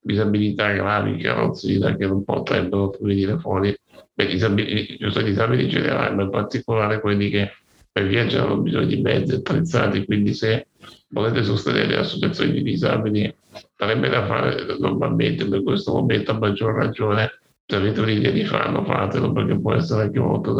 disabilità 0.00 0.72
gravi, 0.72 1.20
carrozzina, 1.20 1.94
che 1.96 2.06
non 2.06 2.24
potrebbero 2.24 2.94
venire 3.00 3.38
fuori. 3.38 3.76
Beh, 4.14 4.26
disabili, 4.26 4.96
giusto 4.98 5.20
disabili 5.20 5.64
in 5.64 5.68
generale, 5.68 6.14
ma 6.14 6.22
in 6.22 6.30
particolare 6.30 7.00
quelli 7.00 7.28
che 7.28 7.50
per 7.92 8.06
viaggiare 8.06 8.46
hanno 8.46 8.60
bisogno 8.62 8.86
di 8.86 9.00
mezzi 9.02 9.34
attrezzati, 9.34 10.04
quindi 10.06 10.32
se 10.32 10.68
volete 11.08 11.42
sostenere 11.42 11.88
le 11.88 11.96
associazioni 11.98 12.52
di 12.52 12.62
disabili 12.62 13.34
sarebbe 13.76 14.08
da 14.08 14.24
fare 14.26 14.76
normalmente 14.78 15.44
per 15.46 15.62
questo 15.62 15.92
momento 15.92 16.30
a 16.30 16.38
maggior 16.38 16.74
ragione 16.74 17.30
se 17.66 17.76
avete 17.76 18.00
un'idea 18.00 18.30
di 18.30 18.44
farlo 18.44 18.84
fatelo 18.84 19.32
perché 19.32 19.58
può 19.58 19.74
essere 19.74 20.02
anche 20.02 20.20
molto 20.20 20.54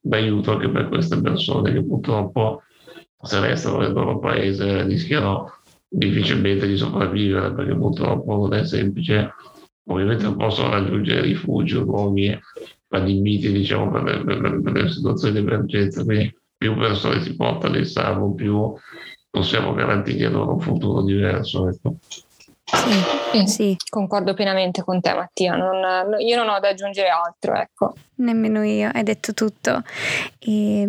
d'aiuto 0.00 0.52
anche 0.52 0.68
per 0.68 0.88
queste 0.88 1.20
persone 1.20 1.72
che 1.72 1.84
purtroppo 1.84 2.62
se 3.20 3.40
restano 3.40 3.78
nel 3.78 3.92
loro 3.92 4.18
paese 4.18 4.84
rischiano 4.84 5.52
difficilmente 5.88 6.66
di 6.66 6.76
sopravvivere 6.76 7.52
perché 7.52 7.74
purtroppo 7.74 8.36
non 8.36 8.54
è 8.54 8.64
semplice. 8.64 9.34
Ovviamente 9.90 10.24
non 10.24 10.36
possono 10.36 10.70
raggiungere 10.70 11.22
rifugio, 11.22 11.82
luoghi 11.82 12.38
adibiti 12.90 13.50
diciamo, 13.50 13.90
per, 13.90 14.02
le, 14.02 14.24
per, 14.24 14.60
per 14.62 14.72
le 14.72 14.88
situazioni 14.90 15.32
di 15.32 15.38
emergenza, 15.40 16.04
quindi 16.04 16.34
più 16.56 16.76
persone 16.76 17.22
si 17.22 17.34
portano 17.34 17.78
in 17.78 17.86
salvo, 17.86 18.34
più 18.34 18.74
possiamo 19.30 19.72
garantire 19.74 20.28
loro 20.28 20.54
un 20.54 20.60
futuro 20.60 21.02
diverso. 21.02 21.68
Ecco. 21.68 21.96
Sì, 22.70 23.46
sì, 23.46 23.76
concordo 23.88 24.34
pienamente 24.34 24.82
con 24.82 25.00
te 25.00 25.14
Mattia, 25.14 25.56
non, 25.56 26.20
io 26.20 26.36
non 26.36 26.48
ho 26.48 26.60
da 26.60 26.68
aggiungere 26.68 27.08
altro. 27.08 27.54
Ecco. 27.54 27.94
Nemmeno 28.16 28.62
io, 28.62 28.90
hai 28.92 29.02
detto 29.02 29.32
tutto. 29.32 29.82
E 30.38 30.88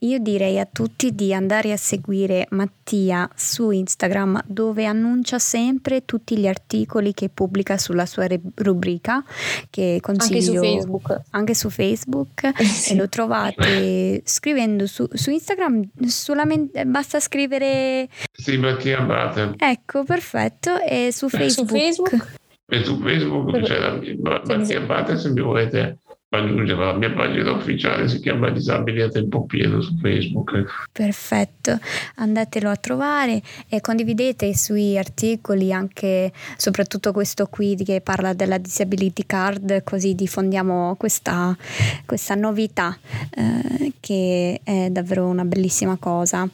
io 0.00 0.18
direi 0.18 0.58
a 0.58 0.68
tutti 0.70 1.14
di 1.14 1.32
andare 1.32 1.72
a 1.72 1.76
seguire 1.78 2.46
Mattia 2.50 3.28
su 3.34 3.70
Instagram 3.70 4.42
dove 4.46 4.84
annuncia 4.84 5.38
sempre 5.38 6.04
tutti 6.04 6.36
gli 6.36 6.46
articoli 6.46 7.14
che 7.14 7.30
pubblica 7.30 7.78
sulla 7.78 8.04
sua 8.04 8.26
rubrica 8.56 9.24
che 9.70 9.98
consiglio 10.02 10.36
anche 10.38 10.42
su 10.42 10.58
Facebook, 10.58 11.20
anche 11.30 11.54
su 11.54 11.70
Facebook. 11.70 12.62
Sì. 12.62 12.92
e 12.92 12.96
lo 12.96 13.08
trovate 13.08 14.20
scrivendo 14.24 14.86
su, 14.86 15.08
su 15.10 15.30
Instagram 15.30 15.88
solamente 16.06 16.84
basta 16.84 17.18
scrivere 17.18 18.08
sì 18.32 18.58
Mattia 18.58 18.98
Abate 18.98 19.54
ecco 19.56 20.04
perfetto. 20.04 20.78
E 20.80 21.10
su 21.10 21.28
Facebook, 21.30 21.68
su 21.68 21.74
Facebook? 21.74 22.34
e 22.68 22.84
su 22.84 23.00
Facebook 23.00 23.60
c'è 23.62 23.78
la 23.78 23.98
Mattia 24.44 24.80
Abate 24.80 25.16
se 25.16 25.30
mi 25.30 25.40
volete 25.40 25.98
la 26.38 26.92
mia 26.94 27.10
pagina 27.12 27.52
ufficiale, 27.52 28.08
si 28.08 28.20
chiama 28.20 28.50
Disabili 28.50 29.02
a 29.02 29.08
tempo 29.08 29.44
pieno 29.44 29.80
su 29.80 29.96
Facebook. 30.00 30.88
Perfetto, 30.92 31.78
andatelo 32.16 32.70
a 32.70 32.76
trovare 32.76 33.42
e 33.68 33.80
condividete 33.80 34.46
i 34.46 34.54
suoi 34.54 34.98
articoli, 34.98 35.72
anche 35.72 36.32
soprattutto 36.56 37.12
questo 37.12 37.46
qui 37.46 37.76
che 37.76 38.00
parla 38.00 38.32
della 38.32 38.58
disability 38.58 39.24
card, 39.26 39.82
così 39.84 40.14
diffondiamo 40.14 40.96
questa, 40.96 41.56
questa 42.04 42.34
novità 42.34 42.96
eh, 43.34 43.92
che 44.00 44.60
è 44.62 44.88
davvero 44.90 45.26
una 45.26 45.44
bellissima 45.44 45.96
cosa 45.96 46.48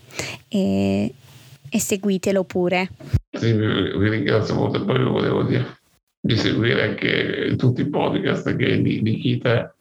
e, 0.49 1.13
e 1.69 1.81
seguitelo 1.81 2.45
pure. 2.45 2.91
Sì, 3.31 3.53
vi 3.53 4.09
ringrazio 4.09 4.55
molto 4.55 4.85
poi 4.85 5.03
volevo 5.03 5.43
dire 5.43 5.81
di 6.25 6.37
seguire 6.37 6.83
anche 6.85 7.57
tutti 7.57 7.81
i 7.81 7.89
podcast 7.89 8.55
che 8.55 8.81
di, 8.81 9.03
di 9.03 9.17
Kita 9.17 9.75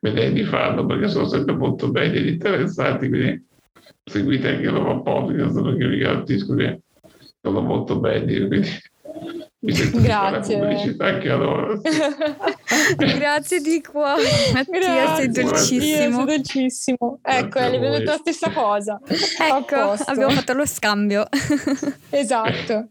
vedere 0.00 0.32
di 0.32 0.42
farlo 0.42 0.84
perché 0.84 1.06
sono 1.08 1.26
sempre 1.26 1.54
molto 1.54 1.88
belli 1.90 2.18
ed 2.18 2.26
interessati 2.26 3.08
quindi 3.08 3.46
seguite 4.02 4.48
anche 4.48 4.66
i 4.66 4.72
loro 4.72 5.02
podcast 5.02 5.62
perché 5.62 5.86
vi 5.86 5.98
garantisco 5.98 6.54
che 6.56 6.80
sono 7.40 7.60
molto 7.60 8.00
belli 8.00 8.46
quindi 8.48 8.68
Grazie. 10.02 10.58
pubblicità 10.58 11.06
anche 11.06 11.30
a 11.30 11.36
loro. 11.36 11.80
Grazie 12.96 13.60
di 13.60 13.82
cuore, 13.82 14.22
Mattia, 14.52 14.78
Grazie. 14.78 15.32
sei 15.32 15.44
dolcissimo. 15.44 16.16
Sei 16.16 16.36
dolcissimo. 16.36 17.18
Ecco, 17.22 17.58
abbiamo 17.58 17.90
detto 17.90 18.10
la 18.10 18.18
stessa 18.18 18.50
cosa. 18.52 19.00
Ecco, 19.44 19.96
abbiamo 20.06 20.32
fatto 20.32 20.52
lo 20.52 20.66
scambio. 20.66 21.26
esatto. 22.10 22.88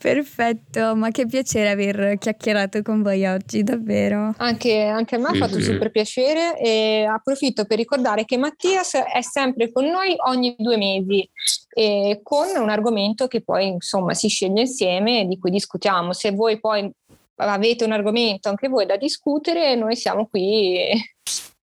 Perfetto, 0.00 0.94
ma 0.96 1.10
che 1.10 1.26
piacere 1.26 1.70
aver 1.70 2.18
chiacchierato 2.18 2.82
con 2.82 3.02
voi 3.02 3.24
oggi, 3.26 3.62
davvero. 3.62 4.34
Anche, 4.38 4.82
anche 4.82 5.16
a 5.16 5.18
me 5.18 5.28
ha 5.28 5.34
fatto 5.34 5.60
super 5.60 5.90
piacere 5.90 6.58
e 6.58 7.04
approfitto 7.04 7.64
per 7.66 7.78
ricordare 7.78 8.24
che 8.24 8.36
Mattias 8.36 8.94
è 8.94 9.22
sempre 9.22 9.70
con 9.70 9.84
noi 9.84 10.14
ogni 10.26 10.54
due 10.58 10.76
mesi 10.76 11.28
e 11.72 12.20
con 12.22 12.48
un 12.56 12.70
argomento 12.70 13.26
che 13.26 13.42
poi 13.42 13.66
insomma 13.68 14.14
si 14.14 14.28
sceglie 14.28 14.62
insieme 14.62 15.20
e 15.20 15.26
di 15.26 15.38
cui 15.38 15.50
discutiamo. 15.50 16.12
Se 16.12 16.32
voi 16.32 16.58
poi 16.58 16.90
avete 17.36 17.84
un 17.84 17.92
argomento 17.92 18.48
anche 18.48 18.68
voi 18.68 18.86
da 18.86 18.96
discutere, 18.96 19.74
noi 19.74 19.96
siamo 19.96 20.26
qui 20.26 20.90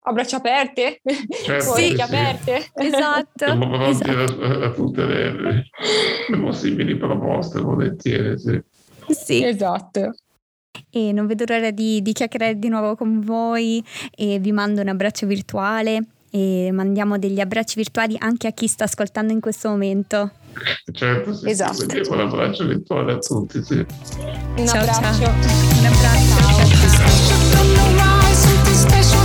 a 0.05 0.11
braccia 0.11 0.37
aperte, 0.37 1.01
certo, 1.45 1.75
sì, 1.75 1.95
sì. 1.95 2.01
aperte. 2.01 2.69
Esatto. 2.73 3.45
Siamo 3.45 3.69
pronti 3.69 4.09
esatto. 4.09 4.41
A, 4.41 4.65
a, 4.65 4.71
tutte 4.71 5.05
le, 5.05 5.31
le, 5.31 6.37
possibili 6.41 6.97
proposte, 6.97 7.61
volentieri. 7.61 8.37
Sì. 8.37 8.61
sì. 9.07 9.43
Esatto. 9.43 10.15
E 10.89 11.11
non 11.11 11.25
vedo 11.27 11.45
l'ora 11.47 11.71
di, 11.71 12.01
di 12.01 12.11
chiacchierare 12.11 12.57
di 12.57 12.67
nuovo 12.67 12.95
con 12.95 13.21
voi 13.21 13.83
e 14.13 14.39
vi 14.39 14.51
mando 14.51 14.81
un 14.81 14.89
abbraccio 14.89 15.25
virtuale 15.25 16.03
e 16.35 16.71
mandiamo 16.71 17.19
degli 17.19 17.39
abbracci 17.39 17.75
virtuali 17.75 18.15
anche 18.17 18.47
a 18.47 18.51
chi 18.53 18.65
sta 18.65 18.85
ascoltando 18.85 19.31
in 19.31 19.39
questo 19.39 19.69
momento. 19.69 20.31
Certo, 20.91 21.31
sì, 21.31 21.47
esatto. 21.47 21.87
Sì, 21.87 22.01
un 22.09 22.21
abbraccio 22.21 22.65
virtuale 22.65 23.13
a 23.13 23.17
tutti. 23.19 23.63
Sì. 23.63 23.75
Un 23.75 24.65
ciao, 24.65 24.81
abbraccio. 24.81 25.21
Ciao. 25.21 25.33
Un 25.77 25.85
abbraccio. 25.85 26.33
Ciao. 26.89 27.13
ciao. 29.03 29.22